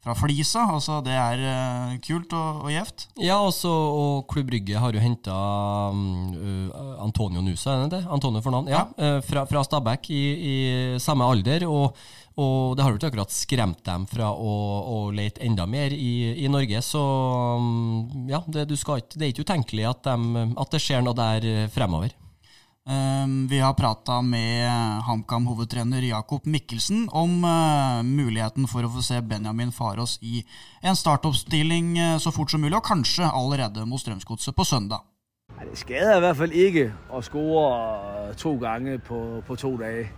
fra 0.00 0.14
Flisa. 0.16 0.64
altså 0.74 1.00
Det 1.04 1.14
er 1.14 1.42
uh, 1.44 1.96
kult 2.04 2.32
og, 2.36 2.62
og 2.64 2.72
gjevt. 2.72 3.06
Ja, 3.20 3.40
også, 3.40 3.70
og 3.70 4.24
Klubb 4.30 4.48
Brygge 4.50 4.80
har 4.80 4.96
jo 4.96 5.02
henta 5.02 5.34
uh, 5.92 7.02
Antonio 7.04 7.44
Nusa, 7.44 7.76
er 7.76 7.84
det 7.84 7.98
det? 7.98 8.06
Antonio 8.08 8.42
for 8.44 8.54
navn? 8.54 8.70
Ja, 8.72 8.86
ja. 8.96 9.18
Uh, 9.18 9.20
fra, 9.26 9.44
fra 9.48 9.64
Stabæk 9.66 10.10
i, 10.14 10.24
i, 10.54 10.56
samme 11.02 11.28
alder. 11.28 11.68
og 11.68 11.94
og 12.40 12.76
det 12.76 12.84
har 12.84 12.94
jo 12.94 12.96
ikke 12.96 13.08
akkurat 13.10 13.32
skremt 13.34 13.80
dem 13.84 14.04
fra 14.08 14.30
å, 14.32 14.52
å 14.86 14.98
lete 15.12 15.42
enda 15.44 15.66
mer 15.68 15.92
i, 15.92 16.38
i 16.40 16.48
Norge. 16.48 16.78
Så 16.80 17.02
um, 17.58 18.06
ja, 18.30 18.38
det, 18.46 18.64
skal, 18.80 19.02
det, 19.12 19.18
er 19.18 19.32
ikke 19.34 19.44
utenkelig 19.44 19.84
at, 19.90 20.00
dem, 20.06 20.54
at 20.56 20.72
det 20.72 20.80
skjer 20.80 21.04
noe 21.04 21.18
der 21.18 21.68
fremover. 21.74 22.14
Ehm, 22.88 23.46
vi 23.48 23.58
har 23.58 23.74
prata 23.74 24.22
med 24.22 24.70
HamKam-hovedtrener 25.02 26.02
Jakob 26.02 26.46
Mikkelsen 26.46 27.08
om 27.12 27.44
eh, 27.44 28.02
muligheten 28.02 28.64
for 28.66 28.86
å 28.86 28.92
få 28.94 29.02
se 29.04 29.20
Benjamin 29.20 29.72
Farås 29.72 30.16
i 30.24 30.40
en 30.80 30.96
startoppstilling 30.96 31.98
eh, 31.98 32.16
så 32.18 32.32
fort 32.32 32.50
som 32.50 32.64
mulig, 32.64 32.78
og 32.78 32.86
kanskje 32.86 33.28
allerede 33.28 33.84
mot 33.84 34.00
Strømsgodset 34.00 34.56
på 34.56 34.64
søndag. 34.64 35.04
Det 35.60 35.76
skader 35.76 36.16
i 36.16 36.24
hvert 36.24 36.38
fall 36.38 36.56
ikke 36.56 36.86
å 37.12 37.20
skåre 37.20 38.32
to 38.40 38.54
ganger 38.62 38.96
på, 39.04 39.20
på 39.44 39.58
to 39.60 39.74
dager. 39.76 40.08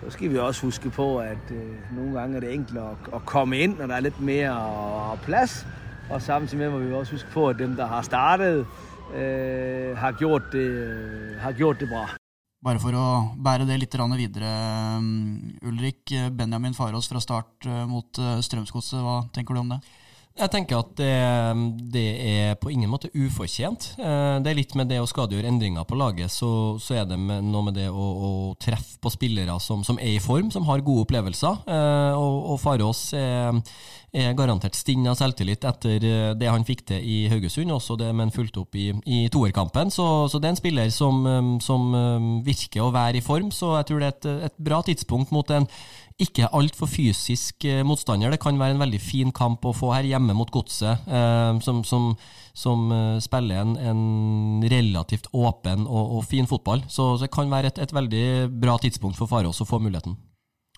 Så 0.00 0.12
skal 0.12 0.32
vi 0.32 0.38
også 0.40 0.68
huske 0.68 0.92
på 0.92 1.06
at 1.24 1.50
noen 1.94 2.12
ganger 2.16 2.40
er 2.40 2.44
det 2.44 2.52
enklere 2.58 2.92
å, 2.92 3.16
å 3.16 3.24
komme 3.28 3.56
inn 3.64 3.78
når 3.78 3.88
det 3.88 3.96
er 3.96 4.06
litt 4.10 4.20
mer 4.20 5.16
plass. 5.24 5.62
Og 6.10 6.20
samtidig 6.22 6.70
må 6.72 6.80
vi 6.82 6.92
også 6.92 7.16
huske 7.16 7.32
på 7.32 7.48
at 7.48 7.60
dem 7.60 7.76
som 7.78 7.88
har 7.88 8.04
startet 8.04 8.64
Eh, 9.10 9.96
har 9.98 10.12
gjort, 10.20 10.52
det, 10.52 10.66
eh, 10.66 11.42
har 11.42 11.52
gjort 11.52 11.78
det 11.80 11.86
bra. 11.86 12.04
Bare 12.62 12.78
for 12.78 12.94
å 12.94 13.06
bære 13.40 13.66
det 13.66 13.78
litt 13.80 13.94
videre, 13.94 14.50
mm, 15.00 15.58
Ulrik. 15.62 16.30
Benjamin 16.30 16.74
Farås 16.74 17.08
fra 17.08 17.20
start 17.20 17.66
eh, 17.66 17.86
mot 17.86 18.12
Strømsgodset, 18.12 19.00
hva 19.02 19.32
tenker 19.32 19.54
du 19.54 19.60
om 19.60 19.68
det? 19.70 19.80
Jeg 20.38 20.48
tenker 20.54 20.78
at 20.78 20.92
det, 20.96 21.10
det, 21.92 22.04
er 22.22 22.54
på 22.60 22.70
ingen 22.72 22.88
måte 22.88 23.10
ufortjent. 23.12 23.90
Eh, 23.98 24.36
det 24.40 24.52
er 24.52 24.56
litt 24.56 24.76
med 24.78 24.88
det 24.88 25.00
å 25.02 25.08
skadegjøre 25.08 25.50
endringer 25.50 25.84
på 25.88 25.98
laget, 25.98 26.30
så, 26.32 26.78
så 26.80 27.00
er 27.00 27.08
det 27.10 27.18
med, 27.18 27.44
noe 27.50 27.66
med 27.66 27.76
det 27.76 27.88
å, 27.90 28.06
å 28.14 28.30
treffe 28.62 29.00
på 29.02 29.12
spillere 29.12 29.58
som, 29.60 29.82
som, 29.84 29.98
er 30.00 30.14
i 30.14 30.22
form, 30.22 30.52
som 30.54 30.64
har 30.70 30.84
gode 30.86 31.04
opplevelser. 31.04 31.60
Eh, 31.66 32.14
og, 32.14 32.54
og 32.54 32.60
Farås 32.62 33.02
er, 33.18 33.58
er, 34.14 34.32
garantert 34.38 34.78
stinn 34.78 35.08
av 35.10 35.18
selvtillit 35.18 35.66
etter 35.66 36.08
eh, 36.08 36.32
det 36.38 36.48
han 36.48 36.64
fikk 36.68 36.86
til 36.92 37.04
i 37.04 37.20
Haugesund, 37.32 37.74
også 37.74 37.98
det 38.00 38.12
men 38.16 38.32
fulgte 38.32 38.62
opp 38.62 38.78
i, 38.78 38.92
i 39.10 39.24
toerkampen. 39.34 39.92
Så, 39.92 40.06
så, 40.30 40.38
det 40.38 40.48
er 40.48 40.54
en 40.54 40.62
spiller 40.62 40.94
som, 40.94 41.26
som 41.60 41.90
virker 42.46 42.86
å 42.86 42.94
være 42.94 43.18
i 43.18 43.26
form, 43.26 43.50
så 43.52 43.74
jeg 43.80 43.90
tror 43.90 44.00
det 44.00 44.12
er 44.12 44.16
et, 44.16 44.30
et 44.48 44.62
bra 44.70 44.80
tidspunkt 44.86 45.34
mot 45.34 45.58
en 45.58 45.68
ikke 46.20 46.48
altfor 46.56 46.88
fysisk 46.90 47.64
eh, 47.68 47.82
motstander. 47.86 48.32
Det 48.32 48.40
kan 48.42 48.58
være 48.60 48.76
en 48.76 48.82
veldig 48.82 49.00
fin 49.02 49.32
kamp 49.34 49.64
å 49.64 49.74
få 49.76 49.92
her 49.94 50.08
hjemme 50.08 50.36
mot 50.36 50.50
Godset, 50.52 51.06
eh, 51.08 51.60
som, 51.64 51.82
som, 51.86 52.10
som 52.56 52.86
uh, 52.92 53.20
spiller 53.22 53.62
en, 53.62 53.76
en, 53.78 54.02
relativt 54.70 55.30
åpen 55.32 55.86
og, 55.86 56.16
og, 56.18 56.24
fin 56.28 56.48
fotball. 56.50 56.84
Så, 56.88 57.14
det 57.22 57.30
kan 57.32 57.50
være 57.52 57.72
et, 57.72 57.80
et 57.82 57.94
veldig 57.96 58.24
bra 58.62 58.76
tidspunkt 58.82 59.18
for 59.20 59.30
Farås 59.30 59.62
å 59.62 59.68
få 59.68 59.80
muligheten. 59.82 60.18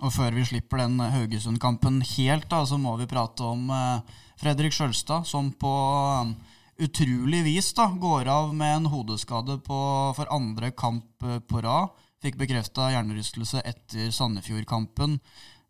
Og 0.03 0.11
før 0.15 0.35
vi 0.35 0.47
slipper 0.47 0.83
den 0.83 0.99
Haugesund-kampen 0.99 2.01
helt, 2.17 2.49
da, 2.51 2.65
så 2.67 2.79
må 2.81 2.97
vi 2.99 3.11
prate 3.11 3.47
om 3.47 3.69
Fredrik 4.41 4.75
Sjølstad, 4.75 5.29
som 5.29 5.53
på 5.55 5.75
utrolig 6.81 7.43
vis 7.45 7.73
da, 7.77 7.89
går 8.01 8.31
av 8.33 8.55
med 8.57 8.77
en 8.77 8.91
hodeskade 8.93 9.59
på, 9.67 9.81
for 10.17 10.31
andre 10.33 10.73
kamp 10.73 11.27
på 11.49 11.65
rad. 11.65 11.93
Fikk 12.23 12.39
bekrefta 12.39 12.93
hjernerystelse 12.93 13.65
etter 13.67 14.13
Sandefjord-kampen. 14.15 15.19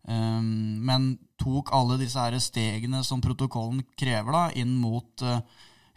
Um, 0.03 0.83
men 0.83 1.13
tok 1.39 1.71
alle 1.73 1.97
disse 2.01 2.19
her 2.19 2.35
stegene 2.43 2.99
som 3.07 3.23
protokollen 3.23 3.81
krever, 3.99 4.35
da, 4.35 4.43
inn 4.59 4.75
mot 4.81 5.23
uh, 5.23 5.39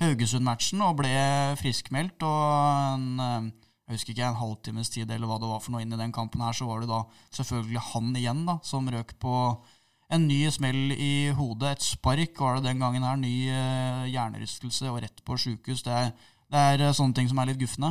Haugesund-matchen 0.01 0.85
og 0.87 1.01
ble 1.03 1.13
friskmeldt. 1.61 2.25
Og 2.25 2.45
en, 2.95 3.09
uh, 3.21 3.73
jeg 3.87 3.99
husker 3.99 4.15
ikke 4.15 4.31
en 4.31 4.41
halvtimes 4.41 4.93
tid 4.95 5.11
eller 5.11 5.29
hva 5.29 5.41
det 5.43 5.51
var 5.51 5.61
for 5.63 5.75
noe 5.75 5.85
inn 5.85 5.93
i 5.93 6.01
den 6.01 6.15
kampen 6.15 6.45
her, 6.45 6.57
så 6.57 6.69
var 6.71 6.83
det 6.83 6.91
da 6.91 7.03
selvfølgelig 7.37 7.85
han 7.93 8.15
igjen 8.17 8.47
da, 8.49 8.57
som 8.67 8.89
røk 8.91 9.17
på 9.23 9.35
en 10.13 10.29
ny 10.29 10.45
smell 10.55 10.95
i 10.95 11.33
hodet. 11.37 11.75
Et 11.77 11.91
spark 11.91 12.41
var 12.41 12.59
det 12.59 12.71
den 12.71 12.83
gangen 12.83 13.07
her. 13.07 13.19
Ny 13.21 13.35
uh, 13.51 14.07
hjernerystelse 14.11 14.91
og 14.93 15.03
rett 15.05 15.25
på 15.27 15.39
sjukehus. 15.41 15.85
Det 15.87 15.99
det 16.47 16.61
er 16.63 16.83
eh, 16.87 16.93
sånne 16.95 17.17
ting 17.17 17.27
som 17.27 17.41
er 17.43 17.49
litt 17.51 17.59
gufne. 17.59 17.89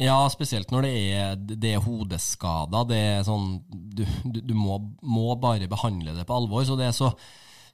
Ja, 0.00 0.16
spesielt 0.32 0.70
når 0.72 0.86
det 0.86 0.92
er, 1.12 1.34
det 1.36 1.74
er 1.74 1.82
hodeskader. 1.84 2.86
Det 2.88 3.00
er 3.10 3.26
sånn, 3.26 3.58
du, 3.68 4.00
du, 4.24 4.40
du 4.48 4.54
må, 4.56 4.78
må, 5.04 5.26
bare 5.40 5.68
behandle 5.68 6.16
det 6.16 6.24
på 6.28 6.38
alvor. 6.38 6.64
så 6.64 6.78
det 6.78 6.88
er 6.88 6.96
så 6.96 7.12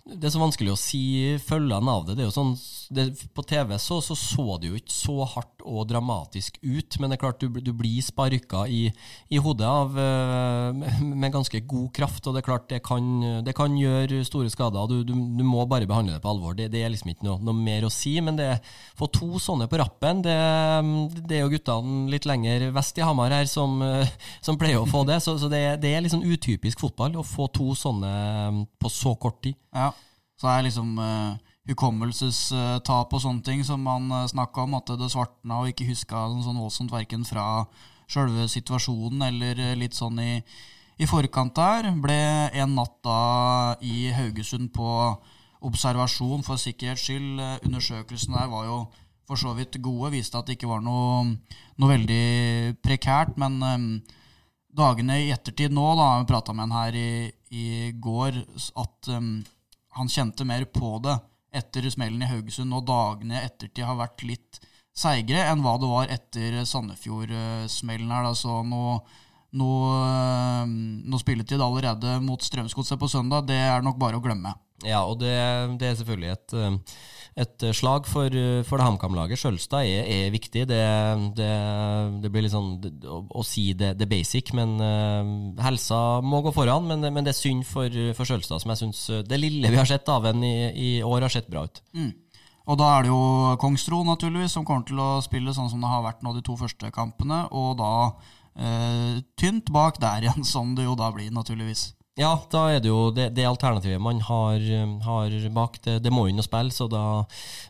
det 0.05 0.29
er 0.29 0.33
så 0.35 0.41
vanskelig 0.43 0.69
å 0.75 0.77
si 0.77 1.01
følgene 1.41 1.89
av 1.89 2.03
det. 2.05 2.19
det 2.19 2.25
er 2.25 2.27
jo 2.29 2.35
sånn, 2.35 2.51
det, 2.93 3.07
på 3.33 3.41
TV 3.49 3.71
så, 3.81 4.03
så, 4.05 4.13
så 4.19 4.59
det 4.61 4.69
jo 4.69 4.77
ikke 4.77 4.93
så 4.93 5.15
hardt 5.33 5.65
og 5.65 5.87
dramatisk 5.89 6.59
ut, 6.61 6.99
men 7.01 7.09
det 7.09 7.17
er 7.17 7.23
klart 7.23 7.41
du, 7.41 7.49
du 7.65 7.71
blir 7.73 8.05
sparka 8.05 8.67
i, 8.69 8.83
i 9.33 9.41
hodet 9.41 9.65
av, 9.65 9.97
eh, 9.97 11.01
med 11.23 11.33
ganske 11.33 11.63
god 11.65 11.89
kraft. 11.97 12.29
og 12.29 12.37
Det 12.37 12.43
er 12.43 12.49
klart 12.51 12.69
det 12.69 12.83
kan, 12.85 13.09
det 13.47 13.57
kan 13.57 13.79
gjøre 13.81 14.21
store 14.29 14.53
skader. 14.53 14.93
Du, 14.93 15.09
du, 15.09 15.15
du, 15.15 15.45
må 15.49 15.65
bare 15.71 15.89
behandle 15.89 16.19
det 16.19 16.25
på 16.27 16.35
alvor. 16.35 16.53
Det, 16.59 16.69
er 16.69 16.93
liksom 16.93 17.15
ikke 17.15 17.25
noe, 17.31 17.41
noe, 17.41 17.57
mer 17.57 17.89
å 17.89 17.93
si. 17.93 18.19
Men 18.21 18.37
det 18.37 18.51
få 19.01 19.09
to 19.09 19.41
sånne 19.41 19.71
på 19.73 19.81
rappen, 19.81 20.21
det, 20.27 20.37
er 20.37 21.47
jo 21.47 21.53
guttene 21.57 22.13
litt 22.13 22.29
lenger 22.29 22.69
vest 22.77 23.01
i 23.01 23.07
Hamar 23.09 23.33
her 23.33 23.49
som, 23.49 23.81
som 24.45 24.61
pleier 24.61 24.85
å 24.85 24.91
få 24.91 25.07
det. 25.09 25.23
Så, 25.25 25.39
så 25.41 25.49
det, 25.49 25.65
er 25.81 26.13
sånn 26.13 26.29
utypisk 26.29 26.85
fotball 26.85 27.17
å 27.17 27.25
få 27.25 27.49
to 27.57 27.73
sånne 27.73 28.67
på 28.77 28.93
så 28.93 29.17
kort 29.17 29.41
tid. 29.49 29.57
Ja. 29.73 29.94
Så 30.45 30.51
det 30.51 30.59
er 30.61 30.65
liksom 30.67 30.99
uh, 31.01 31.37
hukommelsestap 31.71 33.15
og 33.17 33.21
sånne 33.23 33.41
ting 33.47 33.63
som 33.65 33.81
man 33.81 34.11
uh, 34.13 34.19
eh, 34.19 34.29
snakka 34.29 34.67
om, 34.67 34.75
at 34.77 34.91
det 35.01 35.07
svartna 35.09 35.63
og 35.63 35.71
ikke 35.71 35.87
huska 35.89 36.27
sånn 36.45 36.59
voldsomt 36.61 36.93
verken 36.93 37.25
fra 37.25 37.63
sjølve 38.13 38.45
situasjonen 38.53 39.25
eller 39.25 39.63
uh, 39.63 39.71
litt 39.81 39.97
sånn 39.97 40.21
i, 40.21 40.35
i 41.01 41.09
forkant 41.09 41.57
der. 41.57 41.89
Ble 41.97 42.19
en 42.61 42.77
natt 42.77 42.99
da 43.09 43.23
i 43.81 44.11
Haugesund 44.13 44.69
på 44.77 44.91
observasjon 45.65 46.45
for 46.45 46.61
sikkerhets 46.61 47.07
skyld. 47.09 47.41
Undersøkelsen 47.65 48.37
der 48.37 48.53
var 48.53 48.69
jo 48.69 48.79
for 49.25 49.41
så 49.41 49.57
vidt 49.57 49.81
gode, 49.81 50.13
viste 50.13 50.37
at 50.37 50.45
det 50.45 50.59
ikke 50.59 50.75
var 50.75 50.85
noe, 50.85 51.25
noe 51.81 51.95
veldig 51.95 52.77
prekært. 52.85 53.41
Men 53.41 53.57
um, 53.65 53.89
dagene 54.77 55.23
i 55.25 55.33
ettertid 55.33 55.73
nå, 55.73 55.89
da, 55.97 56.13
vi 56.21 56.29
prata 56.29 56.53
med 56.53 56.69
en 56.69 56.79
her 56.83 57.01
i, 57.01 57.11
i 57.49 57.67
går, 57.97 58.45
at 58.85 59.15
um, 59.17 59.39
han 59.95 60.11
kjente 60.11 60.47
mer 60.47 60.67
på 60.71 60.97
det 61.05 61.17
etter 61.55 61.87
smellen 61.91 62.23
i 62.25 62.31
Haugesund, 62.31 62.75
og 62.75 62.87
dagene 62.89 63.39
i 63.39 63.45
ettertid 63.47 63.87
har 63.87 63.99
vært 63.99 64.25
litt 64.27 64.59
seigere 64.95 65.47
enn 65.51 65.63
hva 65.63 65.77
det 65.79 65.91
var 65.91 66.11
etter 66.11 66.61
Sandefjord-smellen 66.67 68.11
her. 68.15 68.27
Da. 68.27 68.35
Så 68.39 68.61
nå, 68.67 68.83
noe, 69.61 69.95
noe 70.67 71.23
spilletid 71.23 71.63
allerede 71.63 72.19
mot 72.25 72.43
Strømsgodset 72.43 72.99
på 73.01 73.11
søndag, 73.11 73.47
det 73.51 73.59
er 73.59 73.87
nok 73.87 74.01
bare 74.03 74.19
å 74.19 74.25
glemme. 74.25 74.55
Ja, 74.83 75.05
og 75.07 75.21
det, 75.21 75.35
det 75.79 75.87
er 75.87 75.99
selvfølgelig 76.01 76.33
et 76.35 76.57
et 77.35 77.65
eh, 77.67 77.75
slag 77.75 78.07
for, 78.07 78.31
eh, 78.31 78.63
for 78.67 78.79
det 78.79 78.87
HamKam-laget. 78.87 79.41
Sjølstad 79.41 79.89
er, 79.89 80.07
er, 80.07 80.33
viktig. 80.35 80.67
Det, 80.71 80.81
det, 81.39 81.51
det, 82.23 82.31
blir 82.31 82.47
litt 82.47 82.55
sånn 82.55 82.77
å, 83.11 83.21
å 83.41 83.45
si 83.47 83.73
det, 83.79 83.97
basic, 84.11 84.53
men 84.55 84.77
uh, 84.79 85.63
helsa 85.65 86.21
må 86.23 86.43
gå 86.45 86.53
foran. 86.55 86.87
Men, 86.91 87.03
men, 87.11 87.27
det 87.27 87.35
er 87.35 87.41
synd 87.41 87.67
for, 87.67 87.91
for 88.15 88.29
Sjølstad, 88.29 88.63
som 88.63 88.75
jeg 88.75 88.85
syns 88.85 89.03
det 89.27 89.41
lille 89.41 89.73
vi 89.73 89.81
har 89.81 89.89
sett 89.89 90.09
av 90.13 90.29
ham 90.29 90.45
i, 90.47 90.55
i, 90.71 90.91
år, 91.03 91.27
har 91.27 91.35
sett 91.35 91.51
bra 91.51 91.67
ut. 91.67 91.83
Mm. 91.97 92.13
Og 92.71 92.79
da 92.81 92.93
er 92.95 93.05
det 93.05 93.11
jo 93.11 93.25
Kongstro 93.61 93.99
naturligvis 94.07 94.55
som 94.57 94.65
kommer 94.65 94.87
til 94.89 95.03
å 95.03 95.19
spille 95.25 95.53
sånn 95.53 95.69
som 95.73 95.83
det 95.83 95.91
har 95.91 96.07
vært 96.07 96.23
nå 96.25 96.33
de 96.37 96.45
to 96.47 96.55
første 96.57 96.89
kampene, 96.95 97.43
og 97.51 97.75
da 97.83 97.93
uh, 98.15 99.19
tynt 99.41 99.75
bak 99.75 99.99
der 100.01 100.29
igjen, 100.29 100.47
som 100.55 100.77
det 100.79 100.87
jo 100.87 100.95
da 100.99 101.11
blir, 101.17 101.35
naturligvis. 101.35 101.91
Ja, 102.15 102.37
da 102.47 102.61
er 102.71 102.77
det 102.79 102.87
jo 102.87 103.09
det, 103.11 103.25
det 103.35 103.43
alternativet 103.43 103.99
man 103.99 104.21
har, 104.23 104.63
har 105.03 105.33
bak. 105.51 105.81
Det, 105.83 105.97
det, 106.05 106.13
må 106.15 106.29
inn 106.31 106.39
og 106.39 106.47
spille, 106.47 106.71
så 106.71 106.87
da 106.87 107.25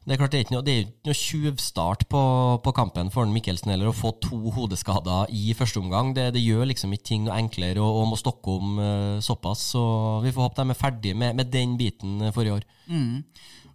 Det 0.05 0.13
er 0.13 0.21
klart 0.21 0.35
det 0.35 0.41
er 0.43 0.45
ikke 0.45 0.55
noe, 0.55 0.65
det 0.67 0.75
er 0.75 0.83
ikke 0.83 1.09
noe 1.09 1.17
tjuvstart 1.17 2.05
på, 2.13 2.25
på, 2.61 2.75
kampen 2.77 3.09
for 3.15 3.31
Mikkelsen 3.33 3.73
heller 3.73 3.89
å 3.89 3.97
få 3.97 4.13
to 4.21 4.53
hodeskader 4.53 5.33
i 5.33 5.57
første 5.57 5.81
omgang. 5.81 6.13
Det, 6.13 6.27
det 6.37 6.45
gjør 6.45 6.69
liksom 6.69 6.93
ikke 6.93 7.09
ting 7.09 7.25
noe 7.25 7.39
enklere 7.41 7.81
og, 7.81 8.03
og 8.03 8.11
må 8.13 8.21
stokke 8.21 8.59
om 8.59 8.77
uh, 8.83 9.17
såpass. 9.25 9.65
Så 9.73 9.87
vi 10.27 10.35
får 10.37 10.51
håpe 10.51 10.61
de 10.61 10.77
er 10.77 10.83
ferdige 10.83 11.21
med, 11.25 11.41
med 11.41 11.49
den 11.49 11.79
biten 11.81 12.29
for 12.37 12.45
i 12.45 12.53
år. 12.53 12.69
Mm. 12.93 13.25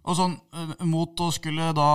Og 0.06 0.20
sånn 0.22 0.38
mot 0.86 1.26
å 1.26 1.32
skulle 1.34 1.72
da 1.74 1.90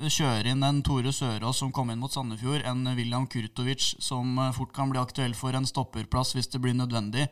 kjøre 0.00 0.50
inn 0.50 0.66
en 0.66 0.82
Tore 0.82 1.14
Sørås 1.14 1.62
som 1.62 1.70
kom 1.70 1.94
inn 1.94 2.02
mot 2.02 2.10
Sandefjord, 2.10 2.66
en 2.66 2.90
William 2.98 3.30
Kurtovic 3.30 3.92
som 4.02 4.34
fort 4.56 4.74
kan 4.74 4.90
bli 4.90 4.98
aktuell 4.98 5.38
for 5.38 5.54
en 5.54 5.68
stopperplass 5.68 6.34
hvis 6.34 6.50
det 6.50 6.64
blir 6.64 6.74
nødvendig. 6.74 7.30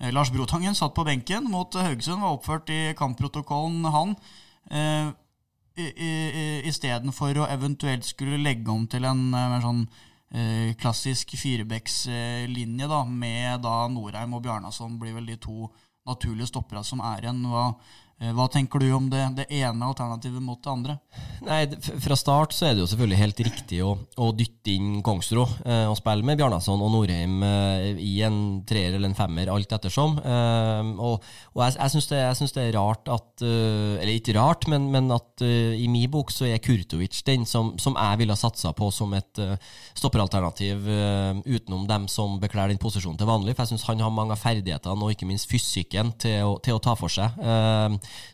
Eh, 0.00 0.12
Lars 0.12 0.30
Brotangen 0.32 0.74
satt 0.74 0.94
på 0.96 1.04
benken 1.04 1.44
mot 1.52 1.74
Haugesund, 1.74 2.22
var 2.22 2.38
oppført 2.38 2.70
i 2.72 2.94
kampprotokollen, 2.96 3.84
han. 3.92 4.16
Eh, 4.70 5.10
Istedenfor 6.68 7.38
å 7.40 7.48
eventuelt 7.48 8.04
skulle 8.04 8.40
legge 8.40 8.72
om 8.72 8.86
til 8.90 9.06
en 9.08 9.28
eh, 9.28 9.50
mer 9.52 9.62
sånn 9.64 9.84
eh, 10.32 10.72
klassisk 10.80 11.36
firebeckslinje 11.40 12.88
med 13.08 13.62
da 13.64 13.76
Norheim 13.92 14.34
og 14.36 14.44
Bjarnason 14.44 14.98
blir 15.00 15.16
vel 15.16 15.30
de 15.30 15.38
to 15.40 15.70
naturlige 16.08 16.50
stoppere 16.50 16.82
som 16.84 17.00
er 17.04 17.24
igjen. 17.24 17.44
Eh, 17.44 17.98
hva 18.20 18.44
tenker 18.52 18.82
du 18.82 18.90
om 18.92 19.06
det, 19.08 19.22
det, 19.38 19.46
ene 19.48 19.86
alternativet 19.86 20.42
mot 20.44 20.60
det 20.60 20.68
andre? 20.68 20.96
Nei, 21.40 21.62
Fra 22.04 22.16
start 22.18 22.52
så 22.52 22.66
er 22.68 22.74
det 22.76 22.82
jo 22.82 22.88
selvfølgelig 22.90 23.18
helt 23.20 23.38
riktig 23.46 23.78
å, 23.80 23.94
å 24.20 24.26
dytte 24.36 24.74
inn 24.74 24.98
Kongsro 25.04 25.46
eh, 25.64 25.86
og 25.88 25.96
spille 25.96 26.26
med 26.26 26.36
Bjarnason 26.36 26.82
og 26.84 26.92
Norheim 26.92 27.40
eh, 27.46 27.86
i 28.04 28.18
en 28.26 28.60
treer 28.68 28.92
eller 28.92 29.08
en 29.08 29.16
femmer, 29.16 29.48
alt 29.48 29.72
ettersom. 29.72 30.18
Eh, 30.20 30.90
og, 31.00 31.24
og, 31.54 31.62
jeg, 31.64 31.78
jeg 31.78 31.94
syns 31.94 32.10
det, 32.10 32.20
det, 32.58 32.66
er 32.66 32.76
rart 32.76 33.08
at 33.10 33.44
uh, 33.44 33.96
Eller 34.00 34.18
ikke 34.18 34.34
rart, 34.36 34.66
men, 34.70 34.90
men 34.92 35.08
at 35.14 35.40
uh, 35.44 35.72
i 35.72 35.88
min 35.88 36.10
bok 36.12 36.32
så 36.34 36.46
er 36.48 36.60
Kurtovic 36.62 37.22
den 37.26 37.46
som, 37.48 37.72
som 37.80 37.96
jeg 37.96 38.20
ville 38.20 38.36
ha 38.36 38.40
satsa 38.40 38.74
på 38.76 38.90
som 38.92 39.14
et 39.16 39.40
uh, 39.40 39.56
stopperalternativ 39.96 40.88
utenom 41.46 41.86
dem 41.88 42.06
som 42.10 42.36
bekler 42.42 42.70
den 42.70 42.80
posisjonen 42.80 43.18
til 43.18 43.28
vanlig. 43.28 43.54
For 43.56 43.64
jeg 43.64 43.74
syns 43.74 43.86
han 43.88 44.04
har 44.04 44.12
mange 44.12 44.36
av 44.36 44.42
ferdighetene 44.42 45.06
og 45.06 45.14
ikke 45.14 45.28
minst 45.28 45.48
fysikken 45.50 46.12
til 46.20 46.44
å, 46.46 46.54
til 46.62 46.76
å 46.76 46.82
ta 46.84 46.96
for 46.98 47.12
seg. 47.12 47.40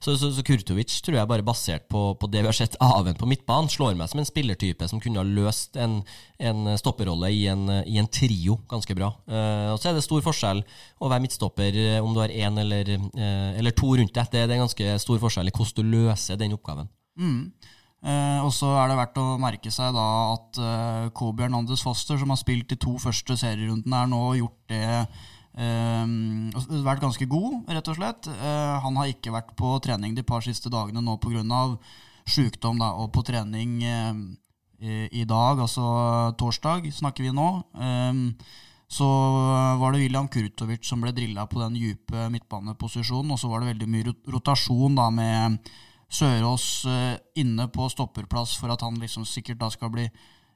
Så, 0.01 0.17
så, 0.17 0.31
så, 0.35 0.45
Kurtovic 0.47 0.95
tror 1.05 1.19
jeg 1.19 1.31
bare 1.31 1.45
basert 1.47 1.87
på, 1.93 2.03
på 2.21 2.31
det 2.31 2.43
vi 2.43 2.51
har 2.51 2.57
sett 2.57 2.77
av 2.83 3.09
på 3.19 3.29
midtbanen, 3.29 3.71
slår 3.73 3.97
meg 3.99 4.11
som 4.11 4.23
en 4.23 4.29
spillertype 4.29 4.89
som 4.91 5.03
kunne 5.03 5.21
ha 5.21 5.27
løst 5.27 5.79
en, 5.81 6.01
en 6.39 6.73
stopperrolle 6.79 7.31
i 7.35 7.47
en, 7.53 7.69
i 7.85 7.99
en, 8.01 8.11
trio 8.17 8.59
ganske 8.71 8.97
bra. 8.97 9.13
Uh, 9.29 9.75
og 9.75 9.81
Så 9.83 9.91
er 9.91 9.97
det 9.97 10.05
stor 10.07 10.25
forskjell 10.25 10.63
å 11.01 11.11
være 11.11 11.25
midtstopper 11.27 11.81
eh, 11.83 11.99
om 12.01 12.15
du 12.15 12.23
har 12.23 12.33
én 12.33 12.61
eller, 12.63 12.93
uh, 12.97 13.51
eller, 13.59 13.75
to 13.77 13.95
rundt 13.99 14.15
deg. 14.15 14.31
Det, 14.33 14.47
det, 14.47 14.57
er 14.57 14.63
ganske 14.65 14.99
stor 15.03 15.23
forskjell 15.23 15.51
i 15.51 15.55
hvordan 15.57 15.83
du 15.83 15.97
løser 15.97 16.41
den 16.41 16.57
oppgaven. 16.57 16.89
Mm. 17.19 17.41
Uh, 18.07 18.45
og 18.45 18.53
så 18.55 18.69
er 18.79 18.91
det 18.91 18.99
verdt 19.01 19.17
å 19.19 19.25
merke 19.43 19.71
seg 19.73 19.95
da 19.97 20.09
at 20.37 20.59
uh, 20.63 21.07
Kobe 21.17 21.43
Hernandez 21.43 21.83
Foster, 21.83 22.19
som 22.21 22.31
har 22.31 22.39
spilt 22.39 22.69
de 22.71 22.79
to 22.79 22.95
første 23.03 23.39
serierundene, 23.41 24.03
er 24.03 24.13
nå 24.13 24.21
gjort 24.39 24.61
det 24.71 24.85
Um, 25.57 26.51
vært 26.85 27.01
ganske 27.01 27.25
god, 27.33 27.63
rett 27.73 27.89
og 27.89 27.97
slett. 27.97 28.29
Uh, 28.29 28.77
han 28.85 28.99
har 29.01 29.09
ikke 29.09 29.33
vært 29.33 29.55
på 29.57 29.71
trening 29.85 30.13
de 30.17 30.25
par 30.27 30.45
siste 30.45 30.69
dagene 30.73 31.01
nå 31.01 31.17
pga. 31.23 31.41
sjukdom, 32.27 32.79
da, 32.83 32.93
og 33.01 33.13
på 33.15 33.23
trening 33.25 33.79
uh, 33.81 34.13
i, 34.81 35.09
i, 35.23 35.25
dag, 35.25 35.61
altså 35.63 36.35
torsdag, 36.37 36.91
snakker 36.93 37.25
vi 37.25 37.33
nå. 37.33 37.49
Um, 37.73 38.37
så 38.87 39.07
var 39.81 39.93
det 39.93 40.05
William 40.05 40.29
Kurtovic 40.29 40.85
som 40.87 41.01
ble 41.03 41.11
drilla 41.11 41.47
på 41.51 41.59
den 41.59 41.75
dype 41.75 42.29
midtbaneposisjonen, 42.31 43.33
og 43.33 43.41
så 43.41 43.49
var 43.51 43.63
det 43.63 43.73
veldig 43.73 43.89
mye 43.91 44.15
rotasjon 44.31 44.95
da 44.95 45.09
med 45.11 45.59
Sørås 46.13 46.85
uh, 46.87 47.17
inne 47.35 47.67
på 47.73 47.89
stopperplass 47.91 48.55
for 48.61 48.71
at 48.71 48.85
han 48.85 49.01
liksom 49.01 49.25
sikkert 49.27 49.65
da 49.65 49.73
skal 49.73 49.91
bli 49.95 50.07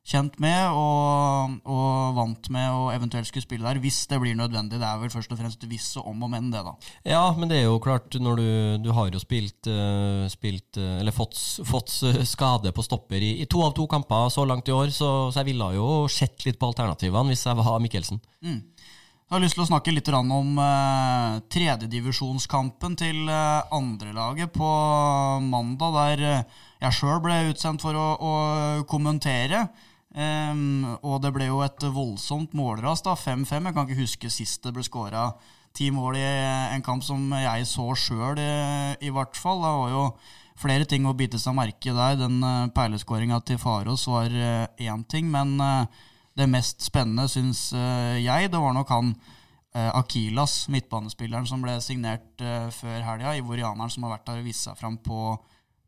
kjent 0.07 0.38
med 0.42 0.73
og, 0.73 1.59
og, 1.69 2.14
vant 2.16 2.49
med 2.52 2.73
å 2.73 2.88
eventuelt 2.95 3.28
skulle 3.28 3.45
spille 3.45 3.66
der, 3.66 3.80
hvis 3.83 4.00
det 4.11 4.19
blir 4.23 4.37
nødvendig. 4.38 4.80
Det 4.80 4.87
er 4.87 5.00
vel 5.02 5.12
først 5.12 5.33
og 5.35 5.40
fremst 5.40 5.66
hvis 5.69 5.90
og 6.00 6.09
om 6.11 6.25
og 6.26 6.33
men, 6.33 6.49
det, 6.52 6.62
da. 6.66 6.75
Ja, 7.07 7.23
men 7.37 7.50
det 7.50 7.61
er 7.61 7.69
jo 7.69 7.80
klart, 7.83 8.16
når 8.16 8.40
du, 8.40 8.49
du 8.87 8.90
har 8.97 9.11
jo 9.12 9.21
spilt, 9.23 9.69
uh, 9.69 10.25
spilt 10.33 10.80
uh, 10.80 10.99
Eller 11.00 11.14
fått, 11.14 11.37
fått, 11.66 11.92
skade 12.26 12.73
på 12.75 12.85
stopper 12.87 13.21
i, 13.21 13.37
i, 13.42 13.49
to 13.50 13.62
av 13.64 13.75
to 13.76 13.87
kamper 13.90 14.30
så 14.33 14.47
langt 14.49 14.69
i 14.71 14.75
år, 14.75 14.88
så, 14.95 15.30
så 15.30 15.42
jeg 15.42 15.52
ville 15.52 15.75
jo 15.76 15.90
sett 16.11 16.47
litt 16.47 16.59
på 16.61 16.71
alternativene 16.73 17.35
hvis 17.35 17.47
jeg 17.47 17.61
var 17.61 17.78
Mikkelsen. 17.83 18.23
Mm. 18.45 18.61
Jeg 19.30 19.37
har 19.37 19.45
lyst 19.45 19.54
til 19.54 19.62
å 19.62 19.69
snakke 19.69 19.92
litt 19.95 20.09
om 20.11 20.57
tredjedivisjonskampen 21.54 22.97
til 22.99 23.28
uh, 23.30 23.69
andrelaget 23.76 24.50
på 24.57 24.71
mandag, 25.45 25.95
der 25.95 26.25
jeg 26.80 26.97
sjøl 26.97 27.21
ble 27.23 27.37
utsendt 27.52 27.85
for 27.85 27.95
å, 27.95 28.09
å 28.16 28.33
kommentere. 28.90 29.69
Um, 30.11 30.97
og 31.07 31.21
det 31.23 31.31
ble 31.37 31.47
jo 31.47 31.61
et 31.62 31.85
voldsomt 31.95 32.55
målras, 32.59 33.05
5-5. 33.07 33.47
Jeg 33.47 33.75
kan 33.76 33.87
ikke 33.87 34.02
huske 34.02 34.31
sist 34.33 34.64
det 34.67 34.75
ble 34.75 34.83
skåra 34.83 35.29
ti 35.76 35.87
mål 35.95 36.17
i 36.19 36.26
en 36.75 36.83
kamp 36.83 37.05
som 37.07 37.31
jeg 37.38 37.67
så 37.71 37.87
sjøl, 37.95 38.40
i, 38.43 38.50
i 39.07 39.12
hvert 39.14 39.38
fall. 39.38 39.62
Det 39.62 39.75
var 39.79 39.93
jo 39.95 40.05
flere 40.61 40.88
ting 40.88 41.07
å 41.07 41.14
bite 41.17 41.38
seg 41.38 41.55
merke 41.57 41.95
der. 41.95 42.19
Den 42.19 42.40
uh, 42.43 42.71
perleskåringa 42.75 43.38
til 43.47 43.61
Farås 43.62 44.09
var 44.11 44.35
uh, 44.35 44.97
ting, 45.07 45.31
men 45.31 45.55
uh, 45.62 45.87
det 46.35 46.50
mest 46.50 46.83
spennende, 46.83 47.29
syns 47.31 47.69
uh, 47.76 48.19
jeg, 48.19 48.50
det 48.50 48.62
var 48.62 48.75
nok 48.76 48.97
han 48.97 49.14
Akilas, 49.71 50.64
midtbanespilleren 50.67 51.45
som 51.47 51.61
ble 51.62 51.76
signert 51.79 52.43
før 52.75 53.05
helga. 53.07 53.37
Ivorianeren 53.38 53.93
som 53.95 54.02
har 54.02 54.17
vært 54.17 54.25
der 54.26 54.40
og 54.40 54.49
vist 54.49 54.67
seg 54.67 54.75
fram 54.75 54.97
på 54.99 55.37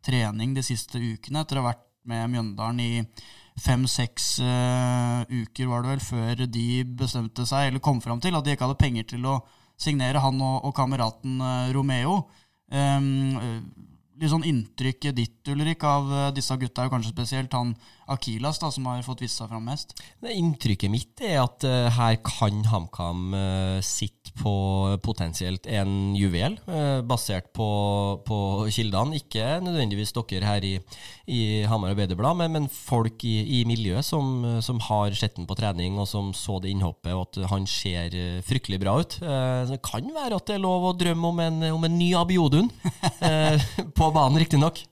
trening 0.06 0.52
de 0.54 0.62
siste 0.62 1.00
ukene, 1.02 1.42
etter 1.42 1.58
å 1.58 1.64
ha 1.64 1.72
vært 1.72 1.82
med 2.06 2.30
Mjøndalen 2.30 2.78
i 2.78 2.92
fem-seks 3.60 4.28
uh, 4.40 5.22
uker, 5.28 5.68
var 5.68 5.84
det 5.84 5.92
vel, 5.92 6.04
før 6.04 6.44
de 6.46 6.66
bestemte 6.98 7.46
seg, 7.48 7.68
eller 7.68 7.84
kom 7.84 8.00
fram 8.04 8.20
til, 8.22 8.36
at 8.36 8.46
de 8.46 8.54
ikke 8.54 8.68
hadde 8.68 8.80
penger 8.80 9.08
til 9.14 9.26
å 9.28 9.38
signere 9.80 10.22
han 10.22 10.40
og, 10.40 10.62
og 10.68 10.74
kameraten 10.76 11.40
uh, 11.42 11.72
Romeo. 11.74 12.22
Um, 12.72 13.36
litt 14.16 14.32
sånn 14.32 14.46
inntrykket 14.48 15.16
ditt, 15.18 15.40
Ulrik, 15.52 15.84
av 15.84 16.32
disse 16.36 16.56
gutta, 16.56 16.86
og 16.86 16.94
kanskje 16.94 17.12
spesielt 17.12 17.52
han 17.56 17.74
Akilas, 18.12 18.58
da, 18.62 18.70
som 18.72 18.86
har 18.88 19.02
fått 19.06 19.22
vist 19.24 19.40
seg 19.40 19.50
fram 19.50 19.64
mest? 19.66 19.94
Inntrykket 20.22 20.92
mitt 20.92 21.22
er 21.24 21.40
at 21.42 21.64
uh, 21.66 21.88
her 21.92 22.18
kan 22.26 22.62
HamKam 22.68 23.32
uh, 23.34 23.78
sitte 23.84 24.32
på 24.38 24.52
potensielt 25.04 25.66
en 25.68 26.14
juvel, 26.16 26.56
uh, 26.68 27.00
basert 27.06 27.50
på, 27.56 27.68
på, 28.26 28.38
kildene. 28.72 29.18
Ikke 29.20 29.58
nødvendigvis 29.64 30.14
dere 30.16 30.48
her 30.48 30.66
i, 30.66 30.74
i 31.26 31.40
Hamar 31.68 31.92
Arbeiderblad, 31.94 32.38
men, 32.40 32.54
men 32.56 32.70
folk 32.72 33.24
i, 33.28 33.34
i 33.60 33.64
miljøet 33.68 34.06
som, 34.06 34.60
som, 34.64 34.80
har 34.88 35.16
sett 35.18 35.40
ham 35.40 35.48
på 35.48 35.58
trening, 35.58 35.98
og 36.00 36.08
som 36.10 36.32
så 36.36 36.58
det 36.62 36.72
innhoppet, 36.72 37.12
og 37.16 37.26
at 37.28 37.50
han 37.52 37.66
ser 37.70 38.14
fryktelig 38.46 38.80
bra 38.82 38.98
ut. 39.00 39.18
det 39.68 39.82
kan 39.84 40.08
være 40.14 40.38
at 40.38 40.48
det 40.48 40.56
er 40.56 40.64
lov 40.64 40.88
å 40.90 40.96
drømme 40.98 41.32
om 41.32 41.44
en, 41.44 41.60
om 41.72 41.86
en 41.88 41.98
ny 41.98 42.12
Abiodun 42.18 42.70
på 43.98 44.10
banen, 44.14 44.40
riktignok. 44.42 44.84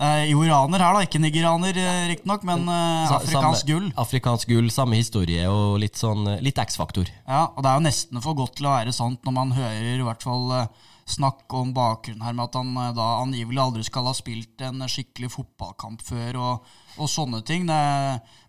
Eh, 0.00 0.30
iraner 0.32 0.80
her, 0.80 0.94
da. 0.96 1.02
Ikke 1.04 1.20
nigeraner, 1.20 1.76
eh, 1.76 2.06
riktignok, 2.10 2.46
men 2.48 2.64
eh, 2.66 3.12
afrikansk 3.12 3.68
gull. 3.68 3.90
Afrikansk 4.00 4.48
gull, 4.48 4.70
samme 4.72 4.98
historie 4.98 5.44
og 5.50 5.76
litt 5.82 6.00
sånn 6.00 6.24
litt 6.42 6.58
X-faktor. 6.58 7.10
Ja, 7.26 7.50
og 7.52 7.60
det 7.62 7.70
er 7.70 7.76
jo 7.76 7.88
nesten 7.88 8.24
for 8.24 8.38
godt 8.38 8.56
til 8.58 8.70
å 8.70 8.74
være 8.74 8.94
sant 8.96 9.22
når 9.26 9.36
man 9.36 9.52
hører 9.58 10.00
i 10.00 10.06
hvert 10.06 10.24
fall 10.24 10.48
snakk 11.12 11.50
om 11.58 11.72
bakgrunnen 11.74 12.22
her 12.24 12.34
med 12.38 12.46
at 12.46 12.56
han 12.56 12.94
da 12.96 13.06
angivelig 13.20 13.58
aldri 13.58 13.82
skal 13.84 14.06
ha 14.06 14.12
spilt 14.14 14.62
en 14.64 14.84
skikkelig 14.88 15.32
fotballkamp 15.34 16.00
før, 16.06 16.38
og, 16.38 16.68
og 16.96 17.10
sånne 17.10 17.42
ting. 17.44 17.66
Det, 17.68 17.78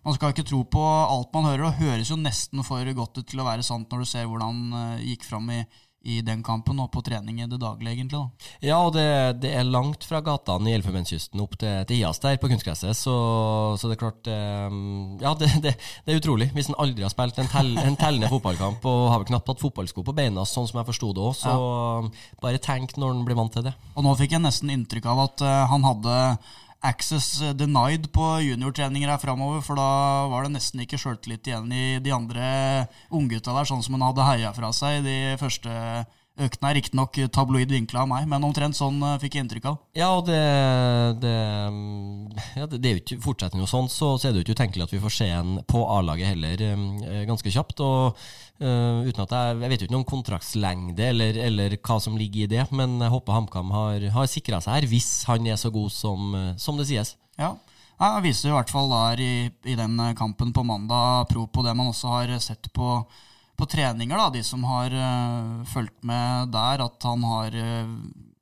man 0.06 0.16
skal 0.16 0.32
ikke 0.32 0.46
tro 0.48 0.62
på 0.64 0.84
alt 0.84 1.34
man 1.34 1.50
hører, 1.50 1.66
og 1.68 1.80
høres 1.82 2.12
jo 2.14 2.18
nesten 2.18 2.64
for 2.64 2.94
godt 2.96 3.20
ut 3.20 3.26
til 3.28 3.42
å 3.42 3.48
være 3.50 3.66
sant 3.66 3.90
når 3.90 4.06
du 4.06 4.08
ser 4.08 4.30
hvordan 4.30 4.70
han 4.70 5.02
gikk 5.02 5.26
fram 5.28 5.50
i 5.52 5.64
i 6.04 6.20
den 6.24 6.42
kampen 6.44 6.80
og 6.82 6.90
på 6.92 7.02
trening 7.04 7.40
i 7.40 7.48
det 7.48 7.58
daglige, 7.60 7.94
egentlig. 7.96 8.18
da. 8.18 8.50
Ja, 8.64 8.78
og 8.84 8.92
det, 8.96 9.06
det 9.42 9.54
er 9.56 9.64
langt 9.64 10.04
fra 10.04 10.20
gatene 10.24 10.70
i 10.70 10.74
Elfenbenskysten 10.76 11.40
opp 11.40 11.56
til, 11.60 11.84
til 11.88 12.02
IAS 12.02 12.20
der 12.22 12.36
på 12.40 12.50
kunstgresset, 12.52 12.96
så, 12.98 13.14
så, 13.80 13.88
det 13.88 13.96
er 13.96 14.02
klart 14.02 14.30
um, 14.30 15.16
Ja, 15.22 15.34
det, 15.38 15.50
det, 15.64 15.74
det, 16.04 16.14
er 16.14 16.20
utrolig. 16.20 16.50
Hvis 16.56 16.68
en 16.70 16.78
aldri 16.80 17.06
har 17.06 17.12
spilt 17.12 17.40
en, 17.40 17.50
tell, 17.52 17.72
en 17.80 17.98
tellende 18.00 18.30
fotballkamp 18.32 18.84
og 18.90 19.04
har 19.12 19.22
vel 19.22 19.30
knapt 19.32 19.52
hatt 19.52 19.62
fotballsko 19.64 20.04
på 20.04 20.16
beina, 20.16 20.44
sånn 20.48 20.68
som 20.70 20.80
jeg 20.80 20.90
forsto 20.90 21.12
det 21.16 21.24
òg, 21.24 21.38
så 21.38 21.54
ja. 21.54 22.26
bare 22.44 22.62
tenk 22.62 22.96
når 23.00 23.16
en 23.16 23.24
blir 23.28 23.38
vant 23.38 23.54
til 23.54 23.64
det. 23.66 23.74
Og 23.94 24.04
nå 24.04 24.14
fikk 24.20 24.36
jeg 24.36 24.44
nesten 24.44 24.72
inntrykk 24.74 25.08
av 25.14 25.24
at 25.28 25.46
uh, 25.46 25.54
han 25.72 25.88
hadde 25.88 26.18
access 26.84 27.40
denied 27.56 28.10
på 28.14 28.26
juniortreninger 28.44 29.08
her 29.08 29.22
framover, 29.22 29.62
for 29.64 29.80
da 29.80 29.88
var 30.32 30.44
det 30.44 30.54
nesten 30.56 30.82
ikke 30.84 31.00
sjøltillit 31.00 31.48
igjen 31.48 31.72
i 31.72 31.86
de 32.04 32.12
andre 32.14 32.48
unggutta 33.14 33.54
der, 33.56 33.68
sånn 33.68 33.82
som 33.84 33.96
han 33.96 34.06
hadde 34.10 34.28
heia 34.28 34.52
fra 34.56 34.72
seg 34.76 35.02
de 35.06 35.18
første 35.40 35.72
øktene. 36.34 36.70
er 36.70 36.78
Riktignok 36.80 37.18
tabloid 37.32 37.70
vinkla 37.70 38.02
av 38.02 38.10
meg, 38.10 38.28
men 38.30 38.46
omtrent 38.46 38.78
sånn 38.78 39.02
uh, 39.04 39.18
fikk 39.22 39.36
jeg 39.36 39.46
inntrykk 39.46 39.68
av. 39.70 39.76
Ja, 39.94 40.08
og 40.16 40.24
det, 40.26 40.40
det, 41.22 41.34
ja, 42.58 42.66
det, 42.66 42.80
det 42.80 42.90
er 42.90 43.02
ikke 43.02 43.20
fortsetter 43.22 43.60
jo 43.60 43.68
sånn, 43.70 43.90
så, 43.92 44.14
så, 44.18 44.28
er 44.28 44.34
det 44.34 44.42
jo 44.42 44.48
ikke 44.48 44.58
utenkelig 44.58 44.88
at 44.88 44.96
vi 44.96 45.04
får 45.04 45.14
se 45.18 45.30
en 45.34 45.60
på 45.70 45.84
A-laget 45.94 46.34
heller 46.34 46.66
um, 46.74 46.88
ganske 47.30 47.54
kjapt. 47.54 47.84
og 47.84 48.24
Uh, 48.62 49.02
uten 49.02 49.24
at 49.24 49.32
jeg, 49.34 49.54
jeg 49.64 49.70
vet 49.70 49.80
jo 49.82 49.86
ikke 49.88 49.94
noe 49.96 50.04
om 50.04 50.06
kontraktslengde 50.06 51.06
eller, 51.10 51.38
eller, 51.42 51.72
hva 51.82 51.96
som 51.98 52.14
ligger 52.14 52.44
i 52.44 52.50
det, 52.52 52.62
men 52.70 53.00
jeg 53.02 53.10
håper 53.10 53.34
HamKam 53.34 53.72
har, 53.74 54.04
har 54.14 54.28
sikra 54.30 54.60
seg 54.62 54.76
her, 54.76 54.86
hvis 54.92 55.08
han 55.26 55.48
er 55.50 55.58
så 55.58 55.72
god 55.74 55.90
som, 55.90 56.28
eh, 56.38 56.52
som 56.62 56.78
det 56.78 56.86
sies. 56.86 57.16
Ja, 57.34 57.56
Han 57.98 58.22
viser 58.22 58.52
i 58.52 58.54
hvert 58.54 58.70
fall 58.70 58.88
der 58.92 59.22
i, 59.22 59.34
i, 59.66 59.74
den 59.74 59.98
kampen 60.14 60.54
på 60.54 60.62
mandag, 60.66 61.26
pro 61.30 61.48
på 61.50 61.66
det 61.66 61.74
man 61.74 61.90
også 61.90 62.14
har 62.14 62.30
sett 62.42 62.70
på, 62.74 63.02
på 63.56 63.68
treninger, 63.70 64.18
da, 64.18 64.28
de 64.34 64.42
som 64.46 64.64
har 64.66 64.94
uh, 64.94 65.64
fulgt 65.70 66.02
med 66.06 66.52
der, 66.54 66.84
at 66.84 67.06
han 67.06 67.24
har 67.28 67.54
uh, 67.54 67.96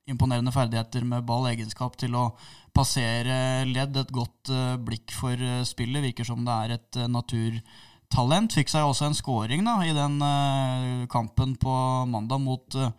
imponerende 0.08 0.52
ferdigheter 0.54 1.04
med 1.08 1.26
ball, 1.28 1.50
egenskap 1.52 1.96
til 2.00 2.16
å 2.16 2.30
passere 2.72 3.64
ledd, 3.68 3.96
et 4.00 4.12
godt 4.14 4.52
uh, 4.52 4.76
blikk 4.80 5.12
for 5.14 5.36
spillet. 5.68 6.04
Virker 6.08 6.28
som 6.28 6.44
det 6.46 6.58
er 6.64 6.76
et 6.78 7.00
naturtalent. 7.12 8.56
Fikk 8.56 8.72
seg 8.72 8.88
også 8.88 9.10
en 9.10 9.18
scoring 9.18 9.66
da, 9.68 9.78
i 9.84 9.96
den 9.96 10.20
uh, 10.24 11.08
kampen 11.12 11.56
på 11.60 11.78
mandag 12.08 12.40
mot 12.40 12.80
uh, 12.80 12.92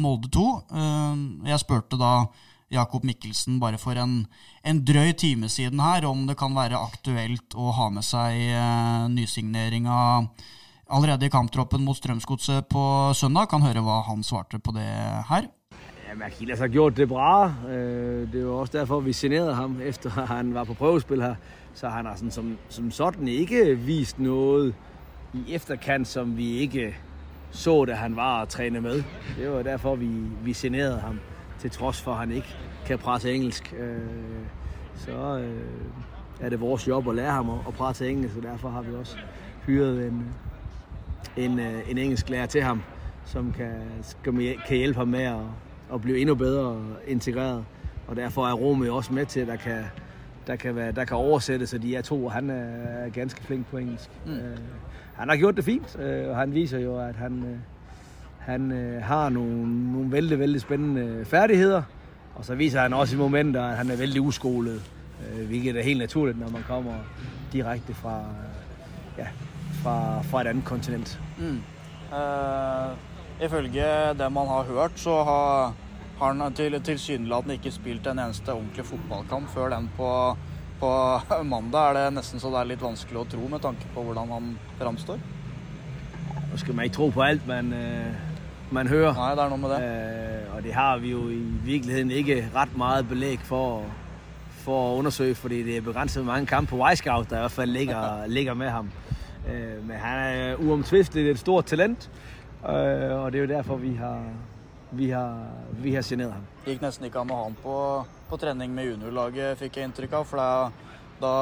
Molde 0.00 0.30
2. 0.32 0.46
Uh, 0.70 0.78
eh, 0.80 1.50
jeg 1.52 1.62
spurte 1.62 1.98
da 2.00 2.14
Jakob 2.70 3.04
Mikkelsen 3.06 3.58
bare 3.62 3.80
for 3.82 3.98
en, 3.98 4.22
en, 4.62 4.84
drøy 4.86 5.12
time 5.18 5.50
siden 5.50 5.82
her 5.82 6.06
om 6.06 6.26
det 6.28 6.38
kan 6.38 6.54
være 6.54 6.78
aktuelt 6.78 7.56
å 7.58 7.72
ha 7.74 7.88
med 7.90 8.06
seg 8.06 8.38
uh, 8.54 9.08
nysigneringa 9.10 9.98
allerede 10.90 11.26
i 11.26 11.32
kamptroppen 11.32 11.84
mot 11.84 11.96
Strømsgodset 11.96 12.66
på 12.70 12.82
søndag. 13.14 13.48
Kan 13.50 13.62
høre 13.62 13.82
hva 13.86 14.02
han 14.08 14.22
svarte 14.26 14.58
på 14.58 14.74
det 14.76 14.86
her. 15.30 15.48
Akilas 16.26 16.58
har 16.58 16.68
gjort 16.68 16.96
det 16.98 17.08
bra. 17.08 17.52
Det 18.32 18.42
var 18.46 18.64
også 18.64 18.78
derfor 18.78 19.00
vi 19.00 19.12
signerte 19.12 19.54
ham 19.54 19.78
etter 19.80 20.10
han 20.10 20.54
var 20.54 20.66
på 20.66 20.74
prøvespill 20.74 21.22
her. 21.22 21.36
Så 21.74 21.88
han 21.88 22.06
har 22.06 22.18
sånn, 22.18 22.32
som, 22.34 22.54
som 22.68 22.90
sådan 22.90 23.28
ikke 23.30 23.76
vist 23.78 24.18
noe 24.18 24.72
i 25.34 25.54
efterkant, 25.54 26.08
som 26.08 26.34
vi 26.36 26.48
ikke 26.66 26.90
så, 27.52 27.84
da 27.84 27.94
han 27.94 28.16
var 28.18 28.44
å 28.44 28.50
trene 28.50 28.82
med. 28.82 29.04
Det 29.36 29.50
var 29.50 29.62
derfor, 29.66 29.96
vi, 30.00 30.10
vi 30.42 30.54
generede 30.54 30.98
ham, 31.00 31.20
til 31.60 31.70
trods 31.70 32.00
for, 32.02 32.12
at 32.12 32.24
han 32.24 32.32
ikke 32.40 32.56
kan 32.86 32.98
prate 32.98 33.32
engelsk. 33.32 33.72
Øh, 33.78 34.42
så 35.06 35.38
øh, 35.38 36.40
er 36.40 36.50
det 36.50 36.60
vår 36.60 36.88
jobb 36.88 37.06
å 37.06 37.12
lære 37.12 37.38
ham 37.38 37.50
å 37.54 37.74
prate 37.76 38.08
engelsk, 38.08 38.36
og 38.36 38.42
derfor 38.42 38.74
har 38.74 38.82
vi 38.82 38.94
også 38.96 39.18
hyret 39.66 40.06
en, 40.08 40.24
en, 41.36 41.58
øh, 41.58 41.90
en 41.90 41.98
engelsk 41.98 42.28
lærer 42.28 42.46
til 42.46 42.62
ham, 42.62 42.82
som 43.24 43.54
kan, 43.56 43.72
kan 44.66 44.76
hjælpe 44.76 44.98
ham 44.98 45.08
med 45.08 45.22
at, 45.22 45.40
at 45.94 46.00
blive 46.00 46.18
endnu 46.18 46.34
bedre 46.34 46.82
integreret. 47.06 47.64
Og 48.08 48.16
derfor 48.16 48.46
er 48.46 48.52
Rome 48.52 48.92
også 48.92 49.12
med 49.12 49.26
til, 49.26 49.40
at 49.40 49.46
der 49.46 49.56
kan, 49.56 49.84
der 50.46 50.56
kan, 50.56 50.76
være, 50.76 50.92
der 50.92 51.04
kan 51.04 51.16
oversætte, 51.16 51.76
og 51.76 51.82
de 51.82 51.96
er 51.96 52.02
to, 52.02 52.24
og 52.24 52.32
han 52.32 52.50
er 52.50 53.08
ganske 53.08 53.42
flink 53.42 53.66
på 53.66 53.76
engelsk. 53.76 54.10
Mm. 54.26 54.32
Uh, 54.32 54.38
han 55.14 55.28
har 55.28 55.36
gjort 55.36 55.56
det 55.56 55.64
fint, 55.64 55.96
uh, 55.96 56.30
og 56.30 56.36
han 56.36 56.54
viser 56.54 56.78
jo, 56.78 56.98
at 56.98 57.16
han, 57.16 57.32
uh, 57.32 57.58
han 58.38 58.72
uh, 58.72 59.02
har 59.02 59.28
nogle, 59.28 59.92
nogle 59.92 60.12
vældig, 60.12 60.38
vældig 60.38 60.60
spændende 60.60 61.24
færdigheder. 61.24 61.82
Og 62.34 62.44
så 62.44 62.54
viser 62.54 62.80
han 62.80 62.92
også 62.92 63.16
i 63.16 63.18
momenter, 63.18 63.64
at 63.64 63.76
han 63.76 63.90
er 63.90 63.96
vældig 63.96 64.20
uskolet, 64.20 64.82
uh, 65.34 65.46
hvilket 65.46 65.76
er 65.76 65.82
helt 65.82 65.98
naturligt, 65.98 66.40
når 66.40 66.48
man 66.50 66.62
kommer 66.62 66.94
direkte 67.52 67.94
fra, 67.94 68.18
uh, 68.18 69.18
ja, 69.18 69.26
fra, 69.82 70.22
fra 70.30 70.42
et 70.42 70.50
andet 70.52 70.64
kontinent. 70.64 71.18
Mm. 71.38 71.60
Uh, 72.10 72.96
ifølge 73.44 74.14
det 74.18 74.32
man 74.32 74.48
har 74.50 74.62
hørt, 74.62 74.96
så 74.96 75.22
har, 75.24 75.74
har 76.18 76.32
han 76.32 76.54
til, 76.54 76.80
tilsynelatende 76.82 77.54
ikke 77.54 77.72
spilt 77.72 78.06
en 78.06 78.18
eneste 78.18 78.52
ordentlig 78.52 78.84
fotballkamp 78.84 79.48
før 79.54 79.68
den 79.68 79.90
på, 79.96 80.10
på 80.80 80.90
mandag. 81.52 81.90
Er 81.90 81.98
det 81.98 82.16
nesten 82.18 82.40
så 82.40 82.50
det 82.52 82.62
er 82.62 82.72
litt 82.72 82.82
vanskelig 82.82 83.22
å 83.22 83.28
tro 83.36 83.46
med 83.48 83.62
tanke 83.64 83.92
på 83.94 84.04
hvordan 84.08 84.34
han 84.34 84.50
framstår? 84.80 85.22
Nå 86.50 86.58
skal 86.58 86.74
man 86.74 86.88
ikke 86.88 86.96
tro 86.98 87.08
på 87.14 87.22
alt, 87.22 87.46
man, 87.46 87.72
øh, 87.72 88.14
man 88.74 88.90
hører. 88.90 89.14
Nei, 89.14 89.30
det 89.38 89.44
er 89.44 89.52
noe 89.52 89.62
med 89.62 89.74
det. 89.76 89.80
Uh, 89.86 90.56
og 90.56 90.64
det 90.66 90.74
har 90.74 90.98
vi 90.98 91.14
jo 91.14 91.24
i 91.30 91.40
virkeligheten 91.64 92.10
ikke 92.10 92.42
rett 92.54 92.72
mye 92.78 93.04
belegg 93.06 93.44
for, 93.46 93.86
for 94.64 94.90
å 94.90 94.98
undersøge, 94.98 95.38
fordi 95.38 95.62
det 95.62 95.78
er 95.78 95.86
begrenset 95.86 96.24
hvor 96.24 96.32
mange 96.32 96.50
kampe 96.50 96.74
på 96.74 96.80
Weisgaard, 96.82 97.30
der 97.30 97.38
i 97.38 97.46
hvert 97.46 97.54
fall 97.54 97.70
ligger, 97.70 98.26
ligger 98.36 98.58
med 98.58 98.74
ham. 98.74 98.90
Øh, 99.48 99.88
men 99.88 99.96
han 99.96 100.18
er 100.18 100.56
uomtvisteligt 100.60 101.30
et 101.30 101.38
stort 101.38 101.64
talent, 101.64 102.10
øh, 102.64 103.24
og 103.24 103.32
det 103.32 103.38
er 103.38 103.42
jo 103.42 103.48
derfor, 103.48 103.76
vi 103.76 103.94
har, 103.94 104.22
vi 104.90 105.10
har, 105.10 105.46
vi 105.82 105.94
har 105.94 106.02
generet 106.02 106.32
ham. 106.32 106.44
Det 106.64 106.74
gikk 106.74 106.84
nesten 106.84 107.08
ikke 107.08 107.22
an 107.22 107.32
å 107.32 107.38
ha 107.38 107.48
ham 107.48 107.56
på, 107.62 107.76
på 108.28 108.40
trening 108.40 108.74
med 108.74 108.90
juniorlaget, 108.90 109.58
fikk 109.58 109.80
jeg 109.80 109.88
inntrykk 109.88 110.18
av. 110.20 110.28
For 110.28 110.42
da, 110.42 110.50
da 111.22 111.32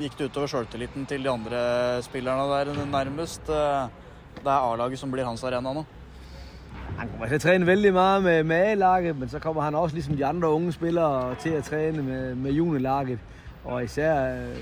gikk 0.00 0.16
det 0.18 0.30
utover 0.30 0.50
sjøltilliten 0.54 1.06
til 1.10 1.26
de 1.26 1.32
andre 1.32 1.60
spillerne 2.06 2.48
der 2.54 2.86
nærmest. 2.86 3.44
Det 3.46 4.50
er 4.52 4.56
A-laget 4.56 5.00
som 5.00 5.12
blir 5.12 5.26
hans 5.26 5.44
arena 5.44 5.72
nå. 5.72 5.84
Han 6.96 7.08
kommer 7.12 7.28
til 7.28 7.36
å 7.36 7.42
trene 7.42 7.68
veldig 7.68 7.92
mye 7.92 8.20
med, 8.24 8.44
med 8.48 8.70
A-laget, 8.72 9.16
men 9.18 9.28
så 9.28 9.40
kommer 9.42 9.66
han 9.66 9.74
også 9.76 9.98
liksom 9.98 10.16
de 10.16 10.24
andre 10.24 10.48
unge 10.48 10.72
spillere 10.72 11.34
til 11.42 11.58
å 11.58 11.64
trene 11.66 12.04
med, 12.04 12.36
med 12.40 12.56
juniorlaget. 12.56 13.34
Og 13.66 13.84
især 13.84 14.34
øh, 14.34 14.56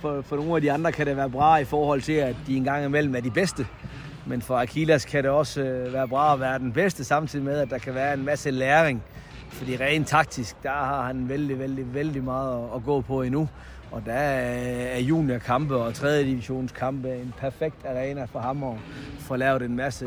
for, 0.00 0.22
for 0.22 0.36
nogle 0.36 0.54
af 0.54 0.60
de 0.60 0.72
andre 0.72 0.92
kan 0.92 1.06
det 1.06 1.16
være 1.16 1.30
bra 1.30 1.56
i 1.56 1.64
forhold 1.64 2.02
til, 2.02 2.12
at 2.12 2.36
de 2.46 2.56
engang 2.56 2.84
imellem 2.84 3.14
er 3.14 3.20
de 3.20 3.30
bedste. 3.30 3.66
Men 4.26 4.42
for 4.42 4.58
Akilas 4.58 5.04
kan 5.04 5.22
det 5.22 5.30
også 5.30 5.60
øh, 5.60 5.92
være 5.92 6.08
bra 6.08 6.34
at 6.34 6.40
være 6.40 6.58
den 6.58 6.72
bedste, 6.72 7.04
samtidig 7.04 7.44
med, 7.44 7.58
at 7.58 7.70
der 7.70 7.78
kan 7.78 7.94
være 7.94 8.14
en 8.14 8.24
masse 8.24 8.50
læring. 8.50 9.02
Fordi 9.48 9.76
rent 9.76 10.08
taktisk, 10.08 10.62
der 10.62 10.70
har 10.70 11.02
han 11.02 11.28
vældig, 11.28 11.58
vældig, 11.58 11.94
vældig 11.94 12.24
meget 12.24 12.68
at, 12.74 12.84
gå 12.84 13.00
på 13.00 13.22
endnu. 13.22 13.48
Og 13.90 14.02
der 14.06 14.12
er 14.12 14.98
juniorkampe 14.98 15.76
og 15.76 15.94
3. 15.94 16.22
divisionskampe 16.22 17.14
en 17.14 17.34
perfekt 17.38 17.86
arena 17.86 18.24
for 18.24 18.38
ham 18.38 18.64
at 18.64 18.74
få 19.18 19.36
lavet 19.36 19.62
en 19.62 19.76
masse 19.76 20.06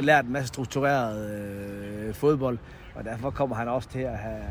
lært 0.00 0.24
en 0.24 0.32
masse 0.32 0.48
struktureret 0.48 1.30
øh, 1.30 2.14
fodbold. 2.14 2.58
Og 2.94 3.04
derfor 3.04 3.30
kommer 3.30 3.56
han 3.56 3.68
også 3.68 3.88
til 3.88 3.98
at 3.98 4.18
have, 4.18 4.42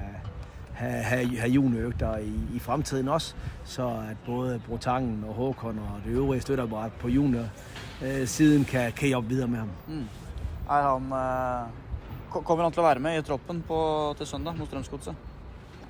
have, 0.74 1.04
have, 1.04 1.38
have 1.38 1.52
juniorøgter 1.52 2.18
i, 2.18 2.34
i 2.56 2.60
fremtiden 2.60 3.08
også. 3.08 3.36
Så 3.64 3.88
at 3.88 4.18
både 4.26 4.62
Brotangen 4.68 5.24
og 5.28 5.34
Håkon 5.34 5.80
og 5.80 6.02
det 6.06 6.12
øvrige 6.12 6.42
støtteapparat 6.42 6.92
på 6.92 7.08
junior 7.08 7.46
øh, 8.04 8.28
siden 8.28 8.66
kan, 8.66 8.92
kan 8.92 9.10
jobbe 9.10 9.30
videre 9.30 9.48
med 9.48 9.60
ham. 9.60 9.70
Mm. 9.88 10.08
Er 10.70 10.94
han, 10.94 11.04
øh, 11.14 12.44
kommer 12.44 12.64
han 12.64 12.74
til 12.74 12.82
å 12.82 12.88
være 12.88 13.00
med 13.00 13.20
i 13.20 13.22
troppen 13.22 13.64
på, 13.68 13.80
til 14.18 14.28
søndag 14.28 14.58
mot 14.58 14.68
Strømsgodset? 14.68 15.16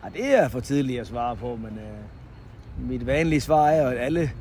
Ja, 0.04 0.10
det 0.10 0.36
er 0.36 0.50
for 0.50 0.60
tidlig 0.60 1.02
å 1.02 1.06
svare 1.08 1.36
på, 1.39 1.56
men 1.56 1.80
øh, 1.80 2.89
mitt 2.89 3.06
vanlige 3.08 3.41
svar 3.41 3.69
er 3.72 3.88
at 3.88 3.98
alle 3.98 4.32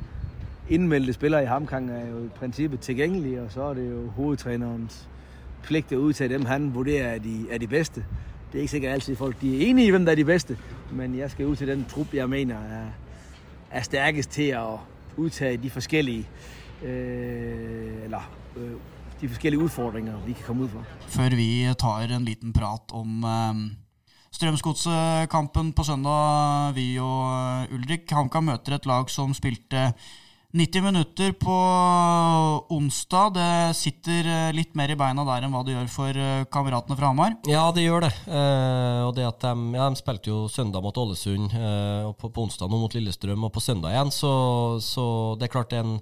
innmeldte 0.69 1.13
spillere 1.13 1.43
i 1.43 1.45
HamKang 1.45 1.89
er 1.91 2.07
jo 2.07 2.25
i 2.25 2.29
princippet 2.39 2.79
tilgjengelige, 2.79 3.41
og 3.41 3.51
så 3.51 3.69
er 3.69 3.73
det 3.73 3.89
jo 3.91 4.09
hovedtrenerens 4.15 5.07
plikt 5.63 5.93
å 5.95 6.01
uttage 6.03 6.33
dem, 6.33 6.45
han 6.45 6.71
vurderer 6.75 7.15
er 7.15 7.23
de, 7.23 7.35
er 7.51 7.57
de 7.57 7.67
bedste. 7.67 8.03
Det 8.53 8.59
er 8.59 8.61
ikke 8.61 8.71
sikkert 8.71 8.93
altid 8.93 9.15
folk 9.15 9.41
de 9.41 9.57
er 9.57 9.69
enige 9.69 9.87
i, 9.87 9.89
hvem 9.89 10.05
der 10.05 10.11
er 10.11 10.15
de 10.15 10.25
bedste, 10.25 10.57
men 10.91 11.17
jeg 11.17 11.31
skal 11.31 11.45
ud 11.45 11.55
til 11.55 11.67
den 11.67 11.85
trup, 11.89 12.13
jeg 12.13 12.29
mener 12.29 12.55
er, 12.55 12.85
er 13.71 13.81
stærkest 13.81 14.29
til 14.29 14.43
at 14.43 14.77
udtage 15.17 15.57
de 15.57 15.69
forskellige, 15.69 16.27
øh, 16.83 18.03
eller 18.03 18.21
øh, 18.57 18.71
de 19.21 19.27
forskellige 19.27 19.61
udfordringer, 19.61 20.13
vi 20.25 20.33
kan 20.33 20.43
komme 20.45 20.63
ud 20.63 20.69
for. 20.69 20.85
Før 21.07 21.29
vi 21.29 21.73
tar 21.79 21.99
en 21.99 22.25
liten 22.25 22.53
prat 22.53 22.93
om 22.93 23.23
øh, 23.23 23.55
Strømsgodset-kampen 24.31 25.73
på 25.73 25.83
søndag, 25.83 26.75
vi 26.75 26.99
og 26.99 27.65
Ulrik. 27.73 28.11
HamKam 28.11 28.43
møter 28.43 28.75
et 28.75 28.85
lag 28.85 29.09
som 29.09 29.33
spilte 29.33 29.93
90 30.53 30.81
minutter 30.85 31.31
på 31.31 31.53
onsdag. 32.69 33.33
Det 33.33 33.73
sitter 33.73 34.53
litt 34.53 34.75
mer 34.77 34.91
i 34.93 34.97
beina 34.97 35.23
der 35.25 35.47
enn 35.47 35.53
hva 35.55 35.63
det 35.65 35.73
gjør 35.73 35.87
for 35.89 36.19
kameratene 36.53 36.97
fra 36.99 37.09
Hamar? 37.09 37.39
Ja, 37.49 37.63
det 37.73 37.87
gjør 37.87 38.05
det. 38.05 38.11
Eh, 38.29 38.99
og 39.07 39.15
det 39.17 39.25
at 39.25 39.41
de, 39.41 39.53
ja, 39.73 39.87
de 39.89 39.97
spilte 39.97 40.29
jo 40.29 40.43
søndag 40.51 40.83
mot 40.85 40.99
Ålesund, 41.01 41.55
eh, 41.57 42.03
og 42.05 42.13
på, 42.21 42.29
på, 42.29 42.45
onsdag 42.45 42.69
nå 42.69 42.79
mot 42.83 42.93
Lillestrøm, 42.93 43.47
og 43.47 43.53
på 43.55 43.63
søndag 43.65 43.95
igjen. 43.95 44.11
Så, 44.13 44.33
så 44.85 45.05
det 45.39 45.47
er 45.47 45.53
klart 45.55 45.73
en, 45.73 45.95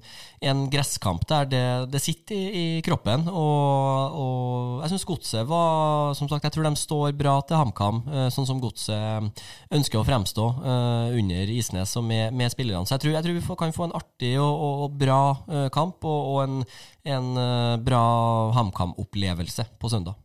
en 0.43 0.65
gresskamp 0.73 1.23
der, 1.31 1.47
det, 1.47 1.63
det 1.93 2.03
sitter 2.03 2.35
i, 2.35 2.49
i, 2.51 2.83
kroppen. 2.83 3.29
Og, 3.31 4.19
og 4.19 4.83
jeg 4.83 4.93
syns 4.93 5.07
Godset 5.07 5.47
var 5.47 6.11
Som 6.17 6.27
sagt, 6.29 6.45
jeg 6.45 6.53
tror 6.55 6.67
de 6.67 6.75
står 6.79 7.15
bra 7.15 7.37
til 7.47 7.59
HamKam, 7.59 8.03
eh, 8.11 8.27
sånn 8.35 8.49
som 8.51 8.59
Godset 8.59 9.31
ønsker 9.71 10.01
å 10.01 10.05
fremstå 10.11 10.51
eh, 10.59 11.17
under 11.21 11.55
Isnes 11.55 11.95
og 11.95 12.03
med, 12.11 12.35
med 12.35 12.51
spillerne. 12.51 12.83
Så 12.83 12.97
jeg 12.97 13.05
tror, 13.05 13.15
jeg 13.15 13.29
tror 13.29 13.39
vi 13.39 13.47
får, 13.47 13.61
kan 13.63 13.75
få 13.79 13.87
en 13.87 13.97
artig 14.03 14.35
og, 14.41 14.83
og 14.85 14.97
bra 14.99 15.21
uh, 15.47 15.67
kamp, 15.73 16.03
og, 16.03 16.19
og 16.33 16.43
en, 16.43 16.61
en 17.05 17.31
uh, 17.37 17.79
bra 17.81 18.03
HamKam-opplevelse 18.57 19.67
på 19.79 19.91
søndag. 19.93 20.17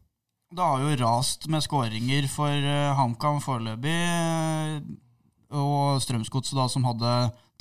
Det 0.56 0.62
har 0.62 0.82
jo 0.82 0.98
rast 1.02 1.48
med 1.52 1.64
skåringer 1.64 2.28
for 2.32 2.50
uh, 2.50 2.94
HamKam 2.98 3.42
foreløpig. 3.44 3.98
Og 5.56 6.00
Strømsgodset, 6.02 6.58
som 6.72 6.86
hadde 6.88 7.12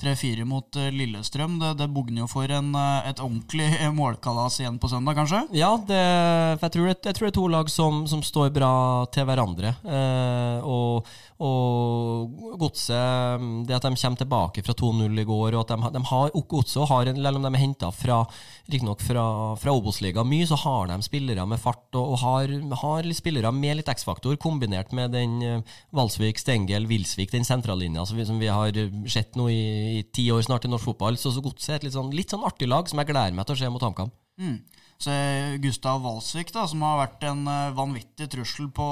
3-4 0.02 0.44
mot 0.48 0.78
Lillestrøm. 0.92 1.58
Det, 1.60 1.72
det 1.80 1.88
bugner 1.92 2.24
jo 2.24 2.28
for 2.30 2.50
en, 2.52 2.72
et 2.76 3.20
ordentlig 3.22 3.68
målkalas 3.98 4.60
igjen 4.60 4.80
på 4.82 4.90
søndag, 4.92 5.16
kanskje? 5.18 5.42
Ja, 5.56 5.72
det, 5.88 6.00
jeg, 6.62 6.72
tror 6.74 6.90
det, 6.90 6.96
jeg, 7.08 7.16
tror 7.16 7.26
det, 7.26 7.32
er 7.32 7.38
to 7.38 7.46
lag 7.52 7.70
som, 7.72 8.02
som 8.10 8.24
står 8.24 8.52
bra 8.54 8.72
til 9.14 9.26
hverandre. 9.28 9.72
Eh, 9.84 10.66
og, 10.66 11.08
og 11.42 12.56
Godset 12.60 13.42
Det 13.68 13.76
at 13.76 13.84
de 13.84 13.92
kommer 13.94 14.20
tilbake 14.20 14.64
fra 14.66 14.76
2-0 14.76 15.22
i 15.22 15.26
går, 15.28 15.56
og 15.56 15.64
at 15.64 15.74
de, 15.74 15.92
de 15.96 16.04
har 16.12 16.36
Godset 16.46 16.88
har, 16.90 17.12
selv 17.16 17.40
om 17.40 17.46
de 17.48 17.52
er 17.54 17.64
henta 17.64 17.90
fra 17.94 18.22
riktignok 18.66 19.02
fra, 19.04 19.24
fra 19.60 19.74
Obos-ligaen 19.76 20.28
mye, 20.28 20.46
så 20.48 20.58
har 20.58 20.90
de 20.90 20.98
spillere 21.04 21.44
med 21.48 21.60
fart 21.62 21.96
og, 21.98 22.14
og 22.14 22.20
har, 22.22 22.52
har 22.82 23.08
spillere 23.14 23.52
med 23.54 23.78
litt 23.80 23.90
X-faktor, 23.92 24.36
kombinert 24.42 24.92
med 24.96 25.14
den 25.14 25.36
uh, 25.42 25.76
Valsvik, 25.94 26.40
Stengel, 26.42 26.88
Wilsvik, 26.90 27.30
den 27.34 27.46
sentrallinja 27.46 28.06
som, 28.06 28.20
som 28.26 28.40
vi 28.42 28.50
har 28.50 28.76
sett 29.12 29.38
nå 29.38 29.48
i 29.52 29.62
i 29.86 30.02
ti 30.12 30.26
år 30.34 30.44
snart 30.46 30.66
i 30.66 30.70
norsk 30.70 30.90
fotball. 30.90 31.18
Så, 31.20 31.32
så 31.34 31.42
Godset 31.44 31.72
er 31.72 31.80
et 31.80 31.88
litt 31.88 31.96
sånn, 31.96 32.12
litt 32.14 32.32
sånn 32.32 32.46
artig 32.46 32.68
lag 32.68 32.88
som 32.90 33.00
jeg 33.02 33.10
gleder 33.10 33.36
meg 33.36 33.48
til 33.48 33.56
å 33.56 33.60
se 33.60 33.70
mot 33.72 33.86
HamKam. 33.86 34.12
Mm. 34.42 34.56
Så 35.00 35.12
Gustav 35.64 36.00
Walsvik, 36.04 36.52
da, 36.54 36.64
som 36.68 36.84
har 36.84 37.02
vært 37.02 37.26
en 37.28 37.44
uh, 37.48 37.74
vanvittig 37.76 38.30
trussel 38.32 38.70
på, 38.74 38.88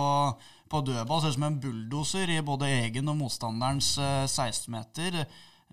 på 0.73 0.83
dødball, 0.85 1.23
ser 1.23 1.33
ut 1.33 1.39
som 1.39 1.49
en 1.49 1.61
bulldoser 1.63 2.35
i 2.35 2.43
både 2.45 2.71
egen 2.83 3.09
og 3.13 3.19
motstanderens 3.23 3.95
uh, 4.01 4.25
16-meter. 4.29 5.23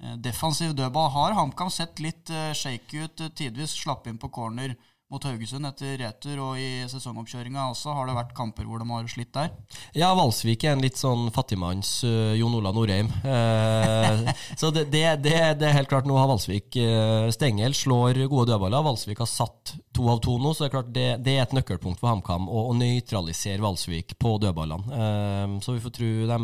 Uh, 0.02 0.16
defensiv 0.24 0.76
dødball 0.78 1.12
har 1.16 1.36
HamKam 1.40 1.72
sett 1.74 2.00
litt 2.04 2.32
shaky 2.32 3.06
ut, 3.06 3.28
tidvis 3.36 3.76
slapp 3.84 4.08
inn 4.08 4.20
på 4.22 4.32
corner 4.32 4.78
mot 5.12 5.26
Haugesund 5.28 5.68
etter 5.68 5.98
retur, 6.00 6.40
og 6.40 6.60
i 6.60 6.86
sesongoppkjøringa 6.88 7.66
også 7.74 7.92
har 7.98 8.08
det 8.08 8.16
vært 8.16 8.34
kamper 8.38 8.68
hvor 8.68 8.80
de 8.80 8.88
har 8.88 9.10
slitt 9.12 9.34
der. 9.36 9.50
Ja, 9.98 10.14
Valsvik 10.16 10.64
er 10.64 10.78
en 10.78 10.84
litt 10.84 11.00
sånn 11.00 11.28
fattigmanns 11.36 11.98
uh, 12.08 12.32
Jon 12.40 12.56
Ola 12.56 12.72
Norheim. 12.76 13.10
Uh, 13.26 14.32
så 14.60 14.72
det, 14.72 14.86
det, 14.94 15.04
det, 15.26 15.36
det, 15.60 15.68
er 15.68 15.76
helt 15.76 15.92
klart, 15.92 16.08
nå 16.08 16.16
har 16.16 16.30
Valsvik 16.32 16.80
uh, 16.80 17.28
Stengel 17.36 17.76
slår 17.76 18.22
gode 18.32 18.54
dødballer. 18.54 18.86
Valsvik 18.88 19.20
har 19.20 19.30
satt 19.30 19.76
to 19.92 20.08
av 20.14 20.22
to 20.24 20.38
nå, 20.40 20.54
så 20.56 20.64
det 20.64 20.70
er 20.70 20.76
klart 20.78 20.94
det, 20.96 21.36
er 21.36 21.44
et 21.44 21.58
nøkkelpunkt 21.58 22.00
for 22.00 22.14
HamKam 22.14 22.48
å, 22.48 22.70
å 22.72 22.78
nøytralisere 22.80 23.60
Valsvik 23.64 24.16
på 24.22 24.38
dødballene. 24.42 25.60
så 25.64 25.76
vi 25.76 25.84
får 25.84 25.96
tro 25.98 26.12
de 26.32 26.40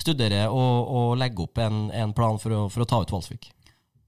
studerer 0.00 0.48
og, 0.48 0.88
og 0.88 1.12
legger 1.20 1.44
opp 1.44 1.60
en, 1.60 1.86
en 1.92 2.16
plan 2.16 2.40
for 2.40 2.56
å, 2.56 2.64
for 2.72 2.86
å 2.86 2.88
ta 2.88 3.02
ut 3.04 3.12
Valsvik 3.12 3.50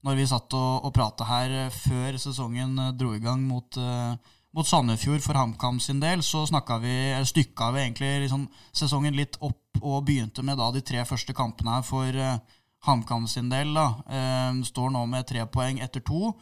når 0.05 0.19
vi 0.19 0.27
satt 0.29 0.53
og, 0.55 0.85
og 0.87 0.93
prata 0.95 1.27
her 1.27 1.55
eh, 1.65 1.73
før 1.73 2.17
sesongen 2.21 2.77
eh, 2.79 2.93
dro 2.97 3.13
i 3.15 3.23
gang 3.23 3.41
mot, 3.43 3.79
uh, 3.79 4.15
mot 4.55 4.67
Sandefjord 4.67 5.23
for 5.25 5.39
HamKam 5.39 5.79
sin 5.83 5.99
del, 5.99 6.23
så 6.23 6.45
vi, 6.81 6.95
stykka 7.31 7.71
vi 7.75 7.83
egentlig 7.83 8.11
liksom 8.25 8.47
sesongen 8.71 9.17
litt 9.17 9.37
opp 9.41 9.81
og 9.81 10.05
begynte 10.07 10.43
med 10.43 10.57
da 10.57 10.71
de 10.71 10.81
tre 10.81 11.03
første 11.05 11.33
kampene 11.33 11.77
her 11.77 11.83
for 11.87 12.15
HamKam 12.87 13.27
sin 13.27 13.49
del. 13.51 13.73
da. 13.73 13.93
Står 14.65 14.89
nå 14.91 15.05
med 15.05 15.27
tre 15.27 15.45
poeng 15.45 15.79
etter 15.79 16.01
to. 16.03 16.33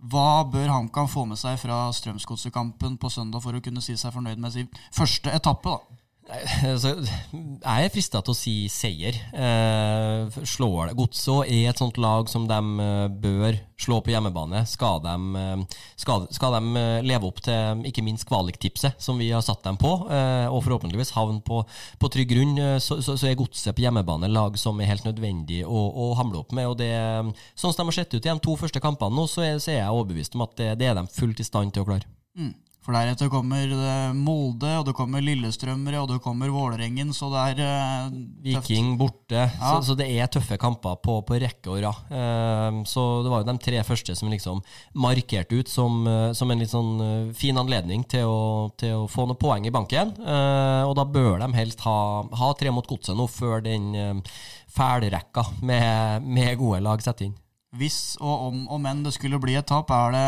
Hva 0.00 0.28
bør 0.50 0.72
HamKam 0.74 1.08
få 1.08 1.24
med 1.30 1.38
seg 1.40 1.56
fra 1.62 1.86
Strømsgodset-kampen 1.94 2.98
på 3.00 3.12
søndag 3.12 3.44
for 3.44 3.56
å 3.56 3.62
kunne 3.64 3.84
si 3.84 3.96
seg 4.00 4.12
fornøyd 4.12 4.40
med 4.40 4.52
sin 4.56 4.68
første 4.96 5.32
etappe? 5.32 5.72
da? 5.72 5.99
Altså, 6.70 6.94
jeg 7.00 7.86
er 7.86 7.92
frista 7.92 8.20
til 8.22 8.34
å 8.34 8.38
si 8.38 8.54
seier. 8.72 9.16
Eh, 9.34 10.40
slår 10.46 10.90
det 10.90 10.98
Godset 10.98 11.50
er 11.50 11.70
et 11.70 11.80
sånt 11.80 11.98
lag 12.00 12.30
som 12.30 12.46
de 12.50 12.60
eh, 12.84 13.06
bør 13.22 13.58
slå 13.80 14.00
på 14.04 14.12
hjemmebane. 14.12 14.62
Skal 14.68 15.00
de, 15.04 15.14
eh, 15.40 15.80
skal, 16.00 16.26
skal 16.34 16.56
de 16.56 16.80
eh, 16.80 17.02
leve 17.06 17.28
opp 17.28 17.40
til 17.44 17.84
ikke 17.88 18.04
minst 18.06 18.28
kvaliktipset 18.28 19.00
som 19.02 19.20
vi 19.20 19.30
har 19.32 19.44
satt 19.44 19.64
dem 19.66 19.78
på, 19.80 19.92
eh, 20.12 20.46
og 20.50 20.62
forhåpentligvis 20.66 21.14
havne 21.16 21.42
på, 21.46 21.62
på 22.00 22.12
trygg 22.12 22.30
grunn, 22.30 22.56
så, 22.82 23.00
så, 23.02 23.16
så, 23.16 23.30
er 23.30 23.38
Godset 23.40 23.74
på 23.76 23.84
hjemmebane 23.84 24.30
lag 24.30 24.58
som 24.60 24.78
er 24.80 24.90
helt 24.92 25.06
nødvendig 25.08 25.62
å, 25.64 25.80
å 26.04 26.12
hamle 26.18 26.42
opp 26.42 26.54
med. 26.56 26.68
og 26.70 26.78
det, 26.80 26.92
Sånn 27.58 27.72
som 27.72 27.82
de 27.82 27.90
har 27.90 28.00
sett 28.02 28.14
ut 28.14 28.20
i 28.20 28.28
de 28.28 28.38
to 28.44 28.56
første 28.60 28.82
kampene 28.82 29.16
nå, 29.16 29.26
så 29.30 29.44
er, 29.46 29.60
så 29.62 29.72
er 29.72 29.80
jeg 29.82 29.94
overbevist 29.94 30.36
om 30.36 30.44
at 30.46 30.56
det, 30.60 30.72
det 30.82 30.90
er 30.90 30.98
de 30.98 31.06
fullt 31.14 31.40
i 31.40 31.46
stand 31.46 31.74
til 31.74 31.84
å 31.84 31.88
klare. 31.88 32.08
Mm. 32.38 32.52
For 32.90 32.98
deretter 32.98 33.28
kommer 33.30 33.70
Molde, 34.18 34.70
og 34.80 34.88
det 34.88 34.96
kommer 34.98 35.22
Lillestrømmere, 35.22 36.00
og 36.02 36.08
det 36.10 36.16
kommer 36.24 36.50
Vålerengen, 36.50 37.12
så 37.14 37.28
det 37.30 37.42
er 37.52 37.60
uh, 37.62 38.14
Viking 38.42 38.96
borte. 38.98 39.44
Ja. 39.44 39.76
Så, 39.76 39.92
så, 39.92 39.94
det 39.94 40.08
er 40.10 40.26
tøffe 40.26 40.56
kamper 40.58 40.96
på, 40.98 41.20
på 41.22 41.36
rekke 41.38 41.70
og 41.70 41.84
rad. 41.84 42.00
Uh, 42.10 42.80
så 42.90 43.04
det 43.22 43.30
var 43.30 43.44
jo 43.44 43.46
de 43.46 43.54
tre 43.62 43.84
første 43.86 44.16
som 44.18 44.32
liksom 44.32 44.58
markerte 44.98 45.60
ut 45.60 45.70
som, 45.70 46.00
uh, 46.02 46.32
som 46.34 46.50
en 46.50 46.64
litt 46.64 46.72
sånn 46.72 47.30
fin 47.38 47.60
anledning 47.62 48.02
til 48.10 48.26
å, 48.26 48.40
til 48.74 49.04
å, 49.04 49.06
få 49.10 49.28
noen 49.28 49.38
poeng 49.38 49.68
i 49.68 49.72
banken. 49.74 50.10
og 50.18 50.94
da 50.98 51.04
bør 51.06 51.44
de 51.44 51.52
helst 51.54 51.84
ha, 51.86 52.24
ha 52.40 52.48
tre 52.58 52.72
mot 52.74 52.90
godset 52.90 53.14
nå, 53.14 53.28
før 53.30 53.62
den 53.68 53.94
uh, 53.94 54.40
fælrekka 54.74 55.46
med, 55.62 56.26
med 56.26 56.58
gode 56.58 56.82
lag 56.88 57.06
setter 57.06 57.28
inn. 57.28 57.38
Hvis 57.78 58.18
og 58.18 58.48
om 58.48 58.66
og 58.66 58.82
men 58.82 59.04
det 59.06 59.14
skulle 59.14 59.38
bli 59.38 59.54
et 59.54 59.70
tap, 59.70 59.94
er 59.94 60.16
det 60.16 60.26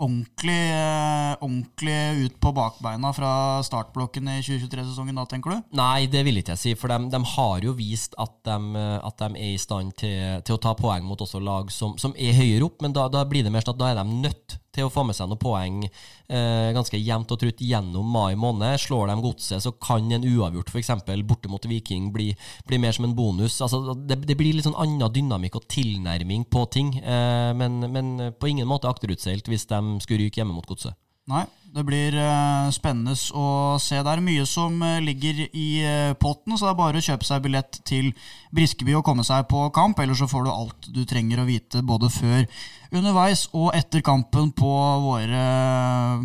ordentlig, 0.00 0.58
eh, 0.74 1.34
ordentlig 1.40 2.24
ut 2.24 2.38
på 2.40 2.52
bakbeina 2.56 3.12
fra 3.16 3.32
startblokken 3.66 4.30
i 4.32 4.38
2023-sesongen 4.40 5.20
da, 5.20 5.26
tenker 5.28 5.54
du? 5.54 5.68
Nei, 5.78 6.08
det 6.10 6.24
vil 6.26 6.40
ikke 6.40 6.56
jeg 6.56 6.62
si. 6.62 6.74
For 6.78 6.92
de, 6.92 7.10
de 7.12 7.20
har 7.34 7.66
jo 7.66 7.76
vist 7.78 8.16
at 8.20 8.34
de, 8.48 8.86
at 8.98 9.20
de, 9.20 9.30
er 9.36 9.54
i 9.54 9.60
stand 9.60 9.94
til, 10.00 10.40
til, 10.46 10.56
å 10.56 10.62
ta 10.62 10.74
poeng 10.78 11.06
mot 11.06 11.20
også 11.20 11.42
lag 11.44 11.70
som, 11.74 11.96
som 12.00 12.16
er 12.16 12.36
høyere 12.38 12.66
opp, 12.66 12.80
men 12.84 12.96
da, 12.96 13.08
da, 13.12 13.26
blir 13.28 13.46
det 13.46 13.52
mer 13.54 13.66
sånn 13.66 13.76
at 13.76 13.82
da 13.84 13.92
er 13.92 14.00
de 14.00 14.20
nødt 14.24 14.58
til 14.74 14.86
å 14.86 14.92
få 14.92 15.04
med 15.06 15.16
seg 15.18 15.30
noen 15.30 15.40
poeng 15.40 15.78
eh, 15.84 16.70
ganske 16.76 16.98
jevnt 16.98 17.32
og 17.34 17.40
trutt 17.42 17.62
gjennom 17.64 18.06
mai 18.06 18.36
måned. 18.38 18.78
Slår 18.80 19.10
de 19.10 19.16
godset, 19.24 19.64
så 19.64 19.72
kan 19.82 20.06
en 20.14 20.26
uavgjort 20.26 20.70
f.eks. 20.70 20.92
borte 21.26 21.50
mot 21.50 21.66
Viking 21.70 22.10
bli, 22.14 22.30
bli, 22.68 22.80
mer 22.82 22.94
som 22.96 23.08
en 23.08 23.16
bonus. 23.18 23.60
Altså, 23.64 23.94
det, 23.94 24.20
det, 24.28 24.38
blir 24.38 24.54
litt 24.54 24.68
sånn 24.68 24.78
annen 24.78 25.10
dynamikk 25.12 25.58
og 25.60 25.68
tilnærming 25.70 26.46
på 26.50 26.64
ting, 26.74 26.94
eh, 27.02 27.50
men, 27.56 27.82
men, 27.90 28.16
på 28.38 28.50
ingen 28.50 28.68
måte 28.70 28.90
akterutseilt 28.90 29.50
hvis 29.50 29.66
de 29.70 29.80
skulle 30.04 30.26
ryke 30.26 30.42
hjemme 30.42 30.56
mot 30.56 30.68
godset. 30.68 30.94
Nei, 31.30 31.44
det 31.70 31.84
blir 31.86 32.16
uh, 32.18 32.66
spennende 32.74 33.14
å 33.14 33.78
se. 33.78 34.00
Det 34.02 34.10
er 34.10 34.22
mye 34.24 34.42
som 34.48 34.74
uh, 34.82 34.98
ligger 35.04 35.44
i 35.46 35.68
uh, 35.84 36.12
potten, 36.18 36.56
så 36.58 36.66
det 36.66 36.72
er 36.72 36.78
bare 36.80 36.98
å 36.98 37.04
kjøpe 37.06 37.26
seg 37.28 37.44
billett 37.44 37.78
til 37.86 38.08
Briskeby 38.56 38.96
og 38.98 39.04
komme 39.06 39.22
seg 39.26 39.46
på 39.50 39.68
kamp. 39.76 40.00
Ellers 40.02 40.18
så 40.18 40.26
får 40.30 40.48
du 40.48 40.50
alt 40.50 40.88
du 40.90 41.04
trenger 41.06 41.38
å 41.42 41.46
vite 41.46 41.84
både 41.86 42.10
før, 42.10 42.42
underveis 42.90 43.44
og 43.54 43.68
etter 43.78 44.02
kampen 44.02 44.50
på 44.58 44.72
våre 45.04 45.44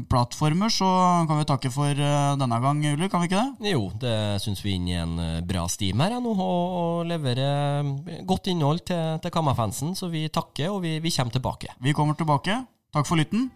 plattformer. 0.09 0.73
Så 0.73 0.89
kan 1.29 1.37
vi 1.37 1.45
takke 1.51 1.69
for 1.75 1.93
denne 1.93 2.59
gang, 2.63 2.81
Ulrik, 2.95 3.13
kan 3.13 3.21
vi 3.21 3.29
ikke 3.29 3.43
det? 3.43 3.75
Jo, 3.75 3.83
det 4.01 4.15
syns 4.41 4.65
vi 4.65 4.73
er 4.73 4.79
inne 4.79 4.95
i 4.95 4.97
en 5.03 5.45
bra 5.45 5.67
steam 5.69 6.01
her 6.01 6.17
nå, 6.17 6.33
og 6.33 7.05
leverer 7.11 7.85
godt 8.25 8.49
innhold 8.49 8.81
til, 8.89 9.21
til 9.21 9.35
Kammerfansen. 9.37 9.93
Så 9.93 10.09
vi 10.09 10.25
takker, 10.33 10.73
og 10.73 10.81
vi, 10.87 10.97
vi 11.05 11.13
kommer 11.13 11.37
tilbake. 11.37 11.77
Vi 11.85 11.93
kommer 11.93 12.17
tilbake. 12.17 12.63
Takk 12.95 13.05
for 13.05 13.21
lytten. 13.21 13.51